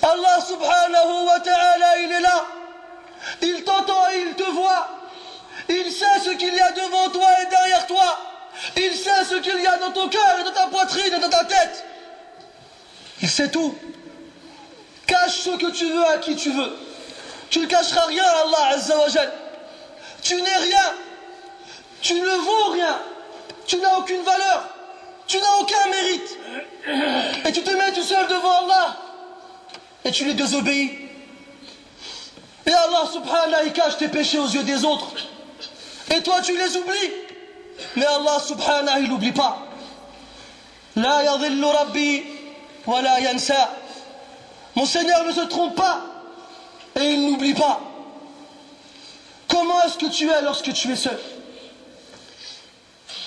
[0.03, 2.45] Allah subhanahu wa ta'ala, il est là.
[3.41, 4.89] Il t'entend et il te voit.
[5.69, 8.19] Il sait ce qu'il y a devant toi et derrière toi.
[8.77, 11.29] Il sait ce qu'il y a dans ton cœur et dans ta poitrine et dans
[11.29, 11.85] ta tête.
[13.21, 13.77] Il sait tout.
[15.07, 16.77] Cache ce que tu veux à qui tu veux.
[17.51, 19.07] Tu ne cacheras rien à Allah Azza wa
[20.23, 20.95] Tu n'es rien.
[22.01, 22.99] Tu ne vaux rien.
[23.67, 24.69] Tu n'as aucune valeur.
[25.27, 26.39] Tu n'as aucun mérite.
[27.47, 28.97] Et tu te mets tout seul devant Allah.
[30.05, 30.99] Et tu les désobéis.
[32.67, 35.13] Et Allah subhanahu il cache tes péchés aux yeux des autres.
[36.15, 37.13] Et toi tu les oublies.
[37.97, 39.59] Mais Allah subhanahu il n'oublie pas.
[40.97, 42.23] La yadhillu rabbi
[42.87, 43.71] wa la yansa.
[44.75, 46.03] Mon Seigneur ne se trompe pas.
[47.01, 47.81] Et il n'oublie pas.
[49.49, 51.19] Comment est-ce que tu es lorsque tu es seul?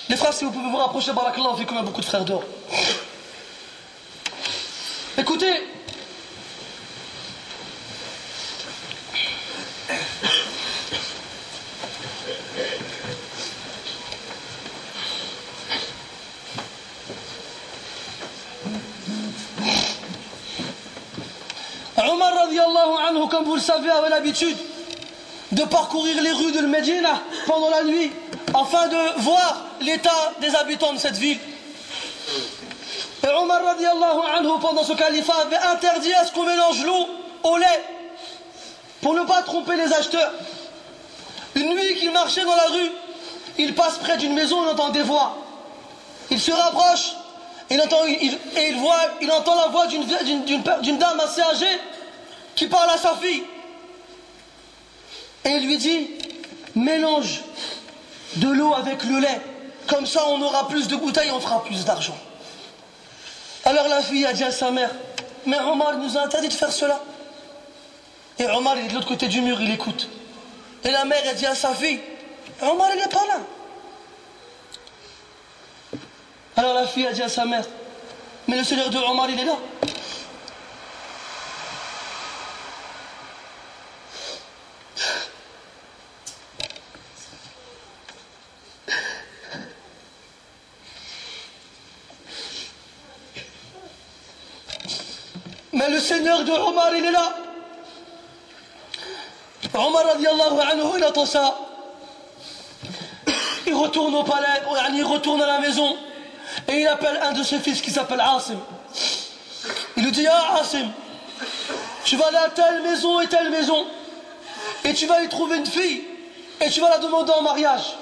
[0.08, 2.44] Les frères, si vous pouvez vous rapprocher, barakallah, vu qu'on a beaucoup de frères dehors.
[5.18, 5.62] Écoutez,
[23.08, 24.56] anhu, comme vous le savez, avait l'habitude
[25.52, 28.10] de parcourir les rues de Medina pendant la nuit
[28.54, 31.38] afin de voir l'état des habitants de cette ville.
[33.22, 37.08] Et Omar radiallahu anhu, pendant ce califat, avait interdit à ce qu'on mélange l'eau
[37.42, 37.84] au lait
[39.00, 40.32] pour ne pas tromper les acheteurs.
[41.54, 42.90] Une nuit qu'il marchait dans la rue,
[43.58, 45.36] il passe près d'une maison, il entend des voix.
[46.30, 47.14] Il se rapproche
[47.70, 48.18] il entend, et
[48.68, 51.80] il, voit, il entend la voix d'une dame assez âgée
[52.54, 53.42] qui parle à sa fille.
[55.44, 56.10] Et il lui dit,
[56.74, 57.42] mélange
[58.36, 59.40] de l'eau avec le lait.
[59.86, 62.16] Comme ça, on aura plus de bouteilles, on fera plus d'argent.
[63.64, 64.90] Alors la fille a dit à sa mère,
[65.44, 67.00] mais Omar nous a interdit de faire cela.
[68.38, 70.08] Et Omar, il est de l'autre côté du mur, il écoute.
[70.84, 72.00] Et la mère a dit à sa fille,
[72.62, 73.40] Omar, il n'est pas là.
[76.56, 77.64] Alors la fille a dit à sa mère,
[78.48, 79.56] mais le Seigneur de Omar, il est là.
[95.76, 97.34] Mais le Seigneur de Omar, il est là.
[99.74, 101.54] Omar radiallahu anhu, il attend ça.
[103.66, 104.46] Il retourne au palais,
[104.94, 105.96] il retourne à la maison.
[106.66, 108.58] Et il appelle un de ses fils qui s'appelle Asim.
[109.98, 110.88] Il lui dit, ah Asim,
[112.04, 113.86] tu vas aller à telle maison et telle maison.
[114.82, 116.04] Et tu vas y trouver une fille.
[116.58, 117.96] Et tu vas la demander en mariage.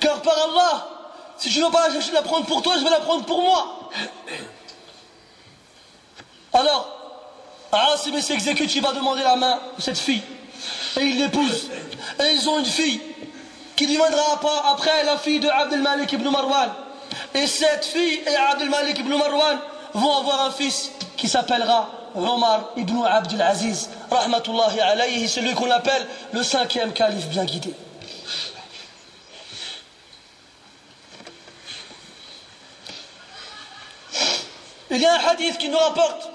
[0.00, 0.88] Car par Allah,
[1.36, 3.90] si tu ne veux pas la prendre pour toi, je vais la prendre pour moi.
[6.52, 6.96] Alors,
[7.72, 10.22] Asim s'exécute, il va demander la main de cette fille.
[10.98, 11.70] Et il l'épouse.
[12.20, 13.00] Et ils ont une fille
[13.74, 14.40] qui deviendra
[14.72, 16.70] après la fille de Abdel Malik ibn Marwan.
[17.34, 19.58] Et cette fille et Abdel Malik ibn Marwan
[19.92, 26.06] vont avoir un fils qui s'appellera Omar ibn Abdul Aziz, rahmatullahi alayhi, celui qu'on appelle
[26.32, 27.74] le cinquième calife bien guidé.
[34.90, 36.30] Il y a un hadith qui nous rapporte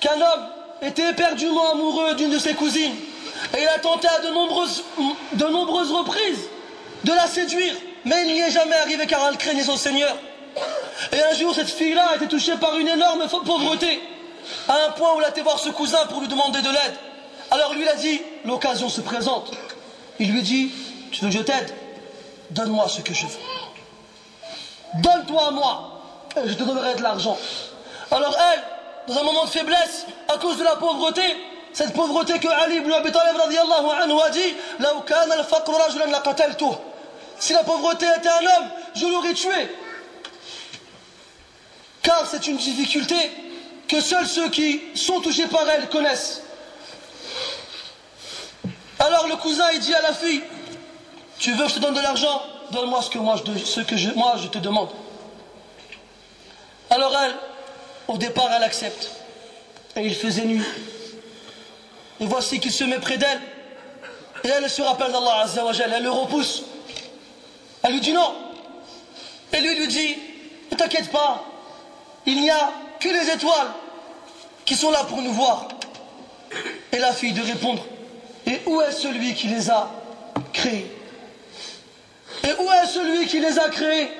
[0.00, 0.46] qu'un homme
[0.82, 2.94] était éperdument amoureux d'une de ses cousines
[3.56, 6.48] et il a tenté à de nombreuses, reprises
[7.04, 7.74] de la séduire,
[8.04, 10.16] mais il n'y est jamais arrivé car elle craignait son Seigneur.
[11.12, 14.00] Et un jour, cette fille-là a été touchée par une énorme pauvreté,
[14.68, 16.94] à un point où elle a été voir ce cousin pour lui demander de l'aide.
[17.50, 19.52] Alors lui, il a dit, l'occasion se présente.
[20.18, 20.72] Il lui dit,
[21.12, 21.72] tu veux que je t'aide?
[22.50, 23.32] Donne-moi ce que je veux.
[24.96, 26.00] Donne-toi à moi,
[26.36, 27.38] et je te donnerai de l'argent.
[28.10, 28.62] Alors elle,
[29.08, 31.22] dans un moment de faiblesse, à cause de la pauvreté,
[31.72, 34.54] cette pauvreté que Ali ibn Abi Talib anhu a dit,
[37.38, 39.76] si la pauvreté était un homme, je l'aurais tué.
[42.02, 43.14] car c'est une difficulté
[43.86, 46.42] que seuls ceux qui sont touchés par elle connaissent.
[48.98, 50.42] Alors le cousin dit à la fille
[51.38, 52.42] Tu veux que je te donne de l'argent?
[52.70, 54.90] Donne-moi ce que, moi je te demande.
[56.90, 57.34] Alors elle,
[58.08, 59.10] au départ, elle accepte.
[59.96, 60.64] Et il faisait nuit.
[62.20, 63.40] Et voici qu'il se met près d'elle.
[64.44, 65.92] Et elle se rappelle d'Allah Azzawajal.
[65.94, 66.64] Elle le repousse.
[67.82, 68.34] Elle lui dit non.
[69.52, 70.16] Et lui lui dit
[70.70, 71.44] Ne t'inquiète pas.
[72.26, 73.68] Il n'y a que les étoiles
[74.64, 75.68] qui sont là pour nous voir.
[76.92, 77.84] Et la fille de répondre
[78.46, 79.90] Et où est celui qui les a
[80.52, 80.90] créés?
[82.44, 84.10] Et où est celui qui les a créés?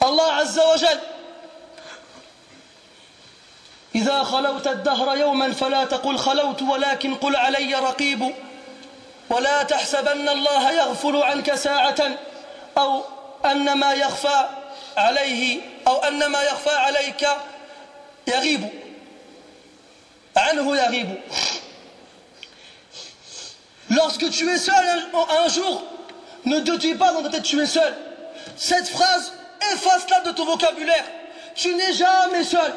[0.00, 0.76] Allah Azza wa.
[3.94, 8.34] إذا خلوت الدهر يوما فلا تقل خلوت ولكن قل علي رقيب
[9.30, 12.18] ولا تحسبن الله يغفل عنك ساعة
[12.78, 13.02] أو
[13.44, 14.48] أن ما يخفى
[14.96, 17.28] عليه أو أن ما يخفى عليك
[18.26, 18.68] يغيب
[20.36, 21.20] عنه يغيب
[23.90, 24.74] Lorsque tu es seul
[25.14, 25.82] un, un jour,
[26.44, 27.94] ne te dis pas dans ta tête tu es seul.
[28.54, 29.32] Cette phrase,
[29.72, 31.04] efface-la de ton vocabulaire.
[31.54, 32.70] Tu n'es jamais seul.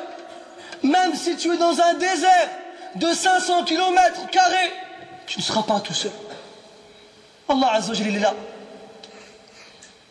[0.82, 2.50] Même si tu es dans un désert
[2.94, 4.72] de 500 km carrés,
[5.26, 6.12] tu ne seras pas tout seul.
[7.48, 8.34] Allah Azzawajal, il est là.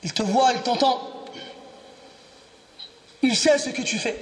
[0.04, 1.26] Il te voit, il t'entend.
[3.22, 4.18] Il sait ce que tu fais.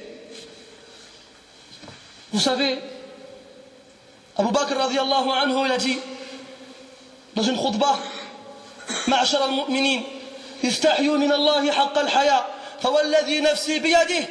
[2.32, 2.80] Vous savez,
[4.38, 6.00] Abu Bakr radiallahu anhu, il a dit
[7.36, 8.00] dans une khutbah
[9.08, 10.04] معشر المؤمنين
[10.66, 12.50] استحيوا من الله حق الحياء
[12.82, 14.28] فوالذي نفسي بيده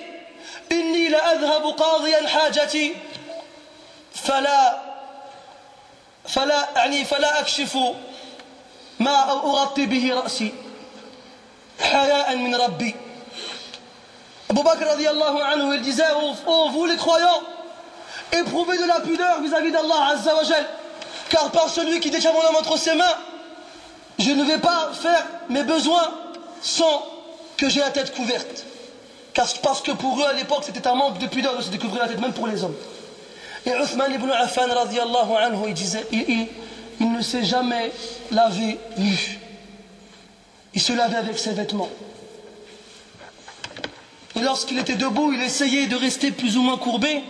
[0.73, 2.95] إني لأذهب قاضيا حاجتي
[4.15, 4.79] فلا
[6.29, 7.79] فلا يعني فلا أكشف
[9.01, 10.53] ما أغطي به رأسي
[11.81, 12.95] حياء من ربي
[14.53, 17.41] Abu Bakr radiallahu anhu, il disait oh, oh, vous les croyants,
[18.33, 20.67] éprouvez de la pudeur vis-à-vis d'Allah Azza wa Jal,
[21.31, 23.17] car par celui qui détient mon âme entre ses mains,
[24.19, 26.07] je ne vais pas faire mes besoins
[26.61, 27.03] sans
[27.57, 28.67] que j'ai la tête couverte.
[29.38, 32.08] Parce que pour eux à l'époque c'était un manque de pudeur de se découvrir la
[32.08, 32.76] tête, même pour les hommes.
[33.68, 36.48] Et Uthman ibn Affan radiallahu anhu, il disait, il, il,
[37.00, 37.92] il ne s'est jamais
[38.32, 39.40] lavé nu.
[40.74, 41.90] Il se lavait avec ses vêtements.
[44.36, 47.24] Et lorsqu'il était debout, il essayait de rester plus ou moins courbé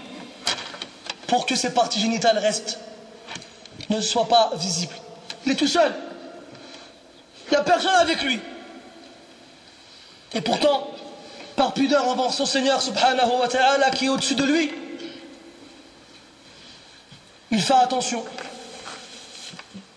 [1.28, 2.80] pour que ses parties génitales restent,
[3.90, 4.96] ne soient pas visibles.
[5.46, 5.94] Il est tout seul.
[7.48, 8.40] Il n'y a personne avec lui.
[10.34, 10.88] Et pourtant,
[11.58, 14.72] par pudeur envers son Seigneur subhanahu wa ta'ala qui est au-dessus de lui,
[17.50, 18.24] il fait attention.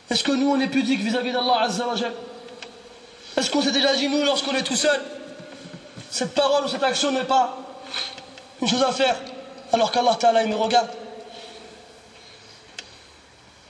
[0.08, 1.94] Est-ce que nous on est pudique vis-à-vis d'Allah Azza wa
[3.36, 5.00] Est-ce qu'on s'est déjà dit nous lorsqu'on est tout seul
[6.10, 7.58] Cette parole ou cette action n'est pas
[8.62, 9.20] une chose à faire
[9.72, 10.88] alors qu'Allah Ta'ala il me regarde?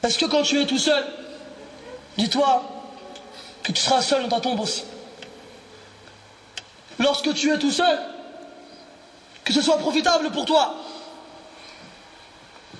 [0.04, 1.04] Est-ce que quand tu es tout seul,
[2.16, 2.62] dis-toi
[3.64, 4.84] que tu seras seul dans ta tombe aussi?
[7.00, 7.98] Lorsque tu es tout seul,
[9.42, 10.76] que ce soit profitable pour toi.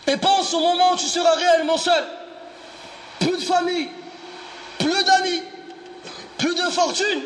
[0.07, 2.05] Et pense au moment où tu seras réellement seul
[3.19, 3.89] plus de famille,
[4.79, 5.43] plus d'amis,
[6.39, 7.23] plus de fortune,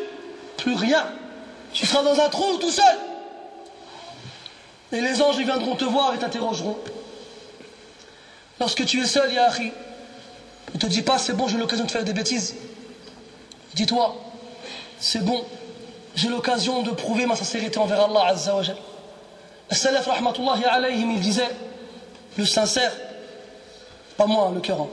[0.57, 1.05] plus rien.
[1.73, 2.97] Tu seras dans un trou tout seul.
[4.91, 6.77] Et les anges viendront te voir et t'interrogeront.
[8.59, 9.71] Lorsque tu es seul, Yahi,
[10.73, 12.55] ne te dis pas c'est bon, j'ai l'occasion de faire des bêtises.
[13.73, 14.15] Dis-toi,
[14.99, 15.45] c'est bon,
[16.15, 18.77] j'ai l'occasion de prouver ma sincérité envers Allah Azza wa Jal.
[19.69, 21.49] Le Salaf rahmatullahi alayhim, il disait,
[22.37, 22.91] le sincère,
[24.17, 24.89] pas moi, le cœur, hein.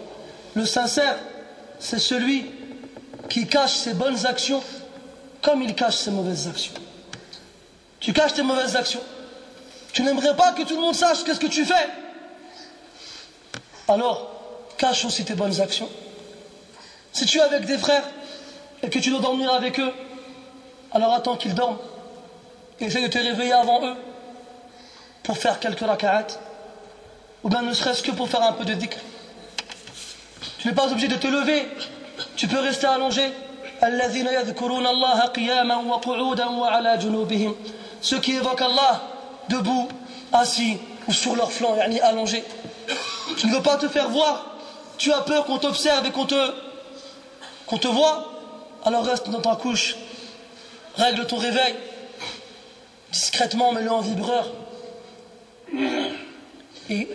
[0.55, 1.16] Le sincère,
[1.79, 2.47] c'est celui
[3.29, 4.62] qui cache ses bonnes actions
[5.41, 6.75] comme il cache ses mauvaises actions.
[8.01, 9.01] Tu caches tes mauvaises actions.
[9.93, 11.89] Tu n'aimerais pas que tout le monde sache qu'est-ce que tu fais.
[13.89, 14.31] Alors,
[14.77, 15.89] cache aussi tes bonnes actions.
[17.12, 18.05] Si tu es avec des frères
[18.83, 19.93] et que tu dois dormir avec eux,
[20.95, 21.78] alors attends qu'ils dorment.
[22.80, 23.95] Essaye de te réveiller avant eux
[25.22, 26.26] pour faire quelques raka'at.
[27.45, 28.99] Ou bien ne serait-ce que pour faire un peu de dhikr.
[30.59, 31.68] Tu n'es pas obligé de te lever.
[32.36, 33.32] Tu peux rester allongé.
[38.01, 39.03] Ceux qui évoquent Allah
[39.49, 39.88] debout,
[40.32, 40.78] assis
[41.09, 42.45] ou sur leur flanc, yani allongé.
[43.38, 44.47] Tu ne veux pas te faire voir.
[44.99, 46.53] Tu as peur qu'on t'observe et qu'on te,
[47.66, 48.28] qu'on te voit.
[48.84, 49.97] Alors reste dans ta couche.
[50.97, 51.74] Règle ton réveil.
[53.11, 54.51] Discrètement, mets-le en vibreur.
[56.90, 57.09] Et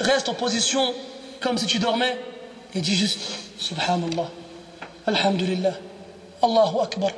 [0.00, 0.94] reste en position
[1.40, 2.18] comme si tu dormais.
[2.74, 3.18] Et dis juste
[3.58, 4.30] Subhanallah,
[5.06, 5.74] Alhamdulillah,
[6.42, 7.10] Allahu Akbar,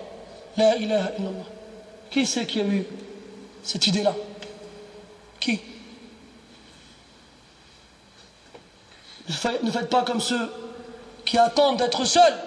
[0.57, 1.47] La ilaha illallah.
[2.11, 2.85] Qui c'est qui a eu
[3.63, 4.15] cette idée-là?
[5.41, 5.61] Qui?
[9.63, 10.51] Ne faites pas comme ceux
[11.25, 12.39] qui attendent d'être seuls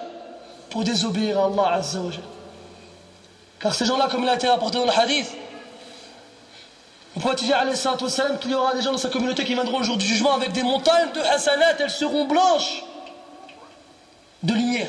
[0.70, 2.10] pour désobéir à Allah Azza wa
[3.62, 5.30] Car ces gens-là, comme il a été rapporté dans le hadith,
[7.14, 7.52] le prophète dit
[8.40, 10.50] qu'il y aura des gens dans sa communauté qui viendront le jour du jugement avec
[10.50, 12.82] des montagnes de hasanat, elles seront blanches
[14.42, 14.88] de lumière.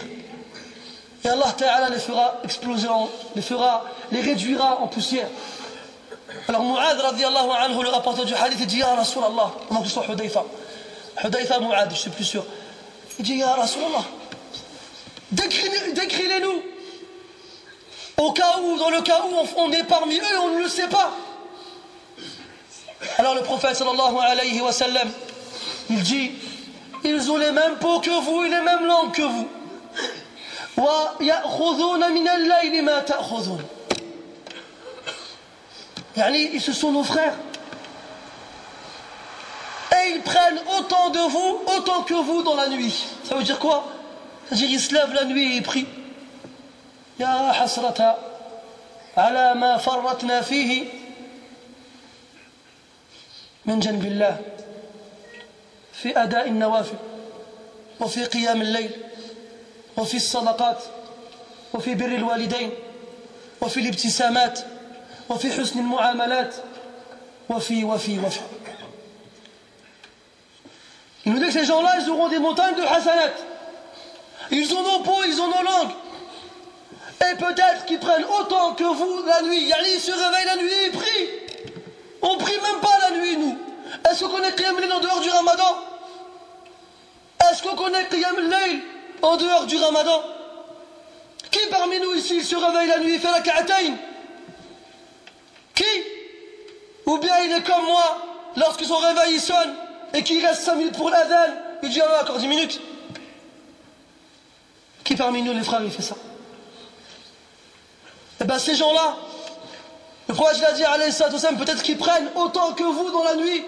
[1.24, 2.88] Et Allah Ta'ala les fera exploser,
[3.36, 5.28] les fera, les réduira en poussière.
[6.48, 9.94] Alors Mu'ad radiallahu anhu, le rapporteur du hadith, il dit Ya Rasulallah, pendant que ce
[9.94, 10.44] soit Hudayfa.
[11.24, 12.44] Hudayfa Mu'ad, je ne suis plus sûr.
[13.20, 14.04] Il dit Ya Rasulallah,
[15.32, 16.73] décris-les-nous.
[18.18, 20.88] Au cas où, dans le cas où on est parmi eux, on ne le sait
[20.88, 21.12] pas.
[23.18, 25.10] Alors le prophète sallallahu alayhi wa sallam,
[25.90, 26.32] il dit,
[27.04, 29.48] ils ont les mêmes peaux que vous et les mêmes langues que vous.
[36.16, 37.36] Ils se sont nos frères.
[39.92, 43.06] Et ils prennent autant de vous, autant que vous dans la nuit.
[43.28, 43.88] Ça veut dire quoi?
[44.46, 45.88] Ça veut dire qu'ils se lèvent la nuit et ils prient.
[47.20, 48.18] يا حسرة
[49.18, 50.86] على ما فرطنا فيه
[53.66, 54.42] من جنب الله
[55.94, 56.98] في أداء النوافل
[58.00, 58.92] وفي قيام الليل
[59.98, 60.84] وفي الصدقات
[61.74, 62.72] وفي بر الوالدين
[63.62, 64.60] وفي الابتسامات
[65.30, 66.56] وفي حسن المعاملات
[67.50, 68.40] وفي وفي وفي
[71.26, 73.32] Il nous dit que ces gens-là, ils auront des montagnes de hasanat.
[74.52, 75.92] Ils en ont peau, ils en ont langue.
[77.22, 79.72] Et peut-être qu'ils prennent autant que vous la nuit.
[79.94, 81.30] Ils se réveillent la nuit et prient.
[82.22, 83.58] On prie même pas la nuit, nous.
[84.10, 85.78] Est-ce qu'on connaît Qiyam en dehors du ramadan?
[87.52, 88.36] Est-ce qu'on connaît Qiyam
[89.22, 90.24] en dehors du ramadan?
[91.52, 93.96] Qui parmi nous ici se réveille la nuit et fait la ka'atayn?
[95.76, 95.84] Qui?
[97.06, 98.18] Ou bien il est comme moi,
[98.56, 99.76] lorsque son réveil sonne
[100.14, 101.54] et qu'il reste 5 minutes pour l'adhan,
[101.84, 102.82] il dit ah, encore 10 minutes.
[105.04, 106.16] Qui parmi nous, les frères, il fait ça?
[108.42, 109.16] Eh bien ces gens-là,
[110.28, 110.84] le prophète a dit,
[111.58, 113.64] peut-être qu'ils prennent autant que vous dans la nuit.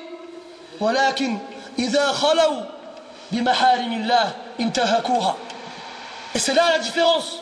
[6.34, 7.42] Et c'est là la différence.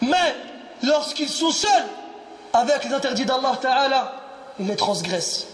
[0.00, 0.34] Mais
[0.82, 1.86] lorsqu'ils sont seuls
[2.52, 4.12] avec les interdits d'Allah Ta'ala,
[4.58, 5.46] ils les transgressent.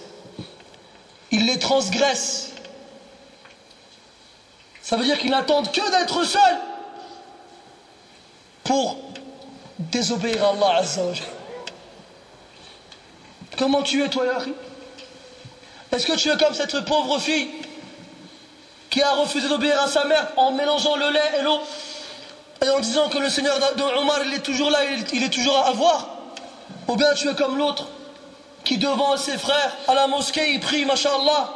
[1.30, 2.50] Ils les transgressent.
[4.82, 6.58] Ça veut dire qu'ils n'attendent que d'être seuls
[8.64, 8.96] pour
[9.78, 11.02] désobéir à Allah Azza
[13.58, 14.52] Comment tu es, toi, Yahri?
[15.92, 17.48] Est-ce que tu es comme cette pauvre fille
[18.90, 21.60] qui a refusé d'obéir à sa mère en mélangeant le lait et l'eau
[22.64, 24.80] et en disant que le Seigneur de Omar il est toujours là,
[25.12, 26.08] il est toujours à voir?
[26.88, 27.86] Ou bien tu es comme l'autre
[28.64, 31.50] qui devant ses frères à la mosquée il prie, mashallah.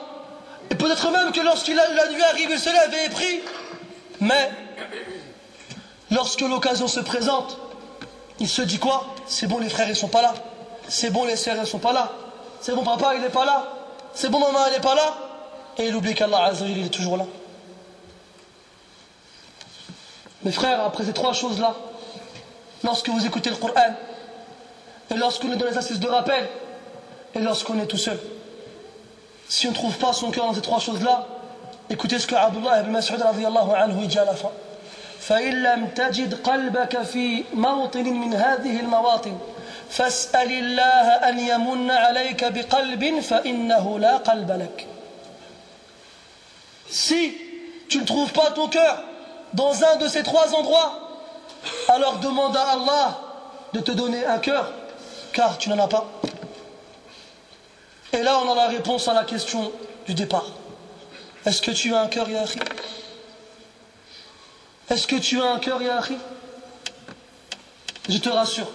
[0.71, 3.41] Et peut-être même que lorsqu'il la nuit arrive il se lève et il
[4.21, 4.51] mais
[6.11, 7.57] lorsque l'occasion se présente
[8.41, 9.07] il se dit quoi?
[9.27, 10.35] C'est bon les frères ils sont pas là
[10.89, 12.11] c'est bon, les sœurs, elles sont pas là.
[12.61, 13.69] C'est bon, papa, il n'est pas là.
[14.15, 15.15] C'est bon, maman, elle n'est pas là.
[15.77, 17.27] Et il oublie qu'Allah il est toujours là.
[20.43, 21.75] Mes frères, après ces trois choses-là,
[22.83, 23.95] lorsque vous écoutez le Coran,
[25.11, 26.49] et lorsqu'on est dans les assises de rappel,
[27.35, 28.19] et lorsqu'on est tout seul,
[29.49, 31.27] si on ne trouve pas son cœur dans ces trois choses-là,
[31.91, 33.23] écoutez ce que Abdullah ibn Mas'ud
[34.09, 34.51] dit à la fin.
[35.20, 39.38] فإن لم تجد قلبك في موطن من هذه المواطن
[39.90, 44.88] فاسأل الله أن يمن عليك بقلب فإنه لا قلب لك
[46.90, 47.34] Si
[47.90, 49.04] tu ne trouves pas ton cœur
[49.54, 50.92] dans un de ces trois endroits,
[51.88, 53.20] alors demande à Allah
[53.74, 54.72] de te donner un cœur,
[55.32, 56.06] car tu n'en as pas.
[58.14, 59.72] Et là, on a la réponse à la question
[60.06, 60.46] du départ.
[61.46, 62.60] Est-ce que tu as un cœur, Yahri
[64.91, 66.17] est-ce que tu as un cœur, Yahri?
[68.09, 68.71] Je te rassure,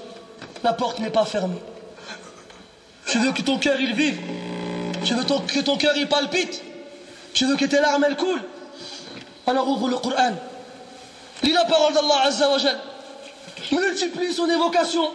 [0.64, 1.62] la porte n'est pas fermée.
[3.08, 4.20] Tu veux que ton cœur il vive.
[5.04, 6.62] Tu veux que ton cœur il palpite.
[7.34, 8.44] Tu veux que tes larmes elles coulent.
[9.48, 10.34] Alors ouvre le Coran.
[11.42, 12.58] Lis la parole d'Allah Azza wa
[13.72, 15.10] Multiplie son évocation.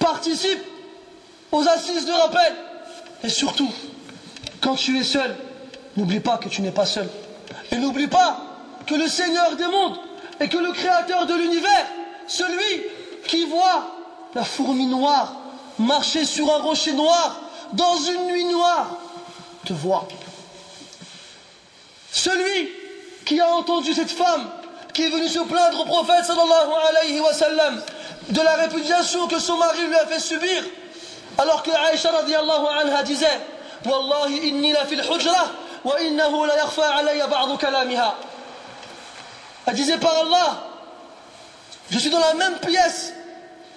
[0.00, 0.60] Participe
[1.52, 2.54] aux assises de rappel.
[3.22, 3.70] Et surtout,
[4.60, 5.34] quand tu es seul,
[5.96, 7.08] n'oublie pas que tu n'es pas seul.
[7.70, 8.40] Et n'oublie pas
[8.86, 9.98] que le Seigneur des mondes
[10.40, 11.86] et que le Créateur de l'univers,
[12.26, 12.82] celui
[13.26, 13.86] qui voit
[14.34, 15.32] la fourmi noire,
[15.78, 17.40] marcher sur un rocher noir,
[17.72, 18.96] dans une nuit noire,
[19.64, 20.06] te voit.
[22.12, 22.70] Celui
[23.24, 24.48] qui a entendu cette femme
[24.94, 27.30] qui est venue se plaindre au prophète sallallahu alayhi wa
[28.30, 30.64] de la répudiation que son mari lui a fait subir
[31.38, 33.26] Alors que Aïcha radiallahu anha disait
[33.84, 34.74] Wallahi inni
[35.84, 36.82] wa innahu la yakhfa.
[39.67, 40.63] Elle disait par Allah,
[41.89, 43.13] je suis dans la même pièce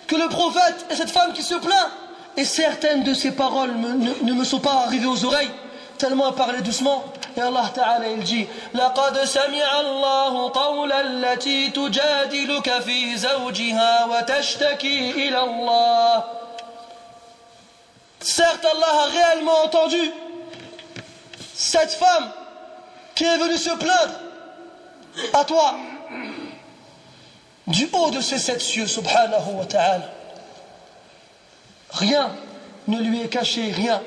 [0.06, 1.90] que le prophète et cette femme qui se plaint.
[2.36, 5.50] Et certaines de ses paroles ne, ne me sont pas arrivées aux oreilles,
[5.96, 7.02] tellement elle parlait doucement.
[7.36, 15.40] Et Allah Ta'ala il dit لقد سمع الله قول التي تجادلك في زوجها وتشتكي إلى
[15.40, 16.24] الله
[18.20, 20.10] Certes, Allah a réellement entendu
[21.54, 22.30] cette femme
[23.14, 24.14] qui est venue se plaindre
[25.33, 25.75] à toi
[27.67, 30.09] du haut de ces sept cieux, subhanahu wa ta'ala.
[31.91, 32.31] Rien
[32.87, 34.01] ne lui est caché, rien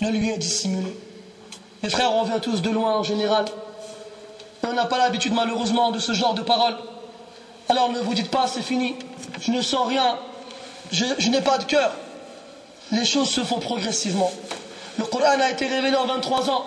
[0.00, 0.96] ne lui est dissimulé.
[1.82, 3.44] Les frères, on vient tous de loin en général.
[4.62, 6.76] On n'a pas l'habitude malheureusement de ce genre de paroles.
[7.68, 8.94] Alors ne vous dites pas c'est fini,
[9.40, 10.18] je ne sens rien,
[10.90, 11.92] je, je n'ai pas de cœur.
[12.92, 14.30] Les choses se font progressivement.
[14.98, 16.64] Le Coran a été révélé en 23 ans.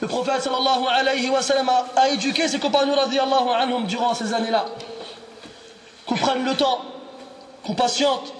[0.00, 4.34] Le prophète sallallahu alayhi wa sallam a, a éduqué ses compagnons radiallahu anhum durant ces
[4.34, 4.66] années-là.
[6.06, 6.80] Qu'on prenne le temps,
[7.64, 8.32] qu'on patiente,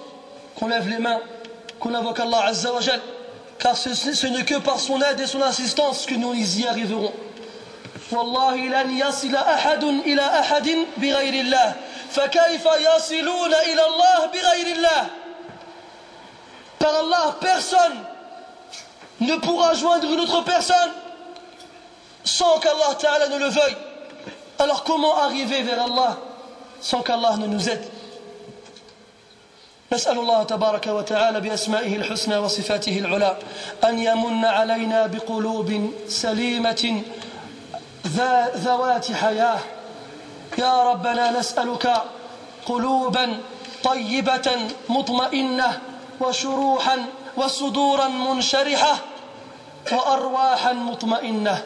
[0.55, 1.19] qu'on lève les mains,
[1.79, 3.01] qu'on invoque Allah azza wa jal.
[3.57, 7.11] Car ce, ce n'est que par son aide et son assistance que nous y arriverons.
[8.11, 11.73] والله لن يصل أحد إلى أحد بغير الله
[12.11, 15.07] فكيف يصلون إلى الله بغير الله
[16.77, 17.97] Par Allah, personne
[19.21, 20.91] ne pourra joindre une autre personne
[22.24, 23.76] sans qu'Allah Ta'ala ne le veuille.
[24.58, 26.16] Alors comment arriver vers Allah
[26.80, 27.84] sans qu'Allah ne nous aide?
[29.92, 33.36] نسأل الله تبارك وتعالى بأسمائه الحسنى وصفاته العلى
[33.84, 37.02] أن يمن علينا بقلوب سليمة
[38.56, 39.58] ذوات حياة
[40.58, 42.02] يا ربنا نسألك
[42.66, 43.38] قلوبا
[43.84, 44.56] طيبة
[44.88, 45.80] مطمئنة
[46.20, 46.96] وشروحا
[47.36, 48.94] وصدورا منشرحة
[49.92, 51.62] وأرواحا مطمئنة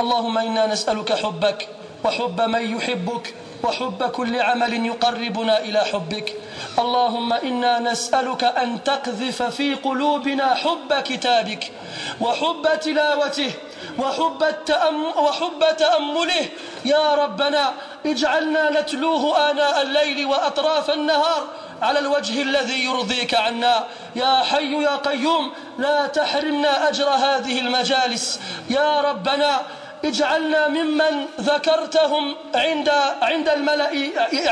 [0.00, 1.68] اللهم إنا نسألك حبك
[2.04, 6.34] وحب من يحبك وحب كل عمل يقربنا إلى حبك.
[6.78, 11.72] اللهم إنا نسألك أن تقذف في قلوبنا حب كتابك
[12.20, 13.52] وحب تلاوته
[13.98, 16.46] وحب, التأم وحب تأمله.
[16.84, 17.72] يا ربنا
[18.06, 21.42] اجعلنا نتلوه آناء الليل وأطراف النهار
[21.82, 23.84] على الوجه الذي يرضيك عنا.
[24.16, 28.40] يا حي يا قيوم لا تحرمنا أجر هذه المجالس.
[28.70, 29.60] يا ربنا
[30.06, 32.24] اجعلنا ممن ذكرتهم
[32.54, 32.88] عند
[33.22, 33.90] عند الملأ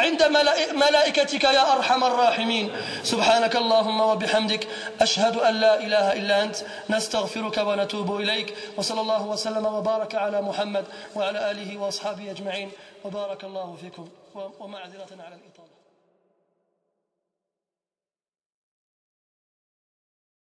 [0.04, 0.22] عند
[0.74, 2.66] ملائكتك يا أرحم الراحمين.
[3.02, 4.68] سبحانك اللهم وبحمدك
[5.00, 6.56] أشهد أن لا إله إلا أنت
[6.90, 10.84] نستغفرك ونتوب إليك وصلى الله وسلم وبارك على محمد
[11.16, 12.70] وعلى آله وأصحابه أجمعين
[13.04, 14.08] وبارك الله فيكم
[14.60, 15.43] ومعذرة على الاطاله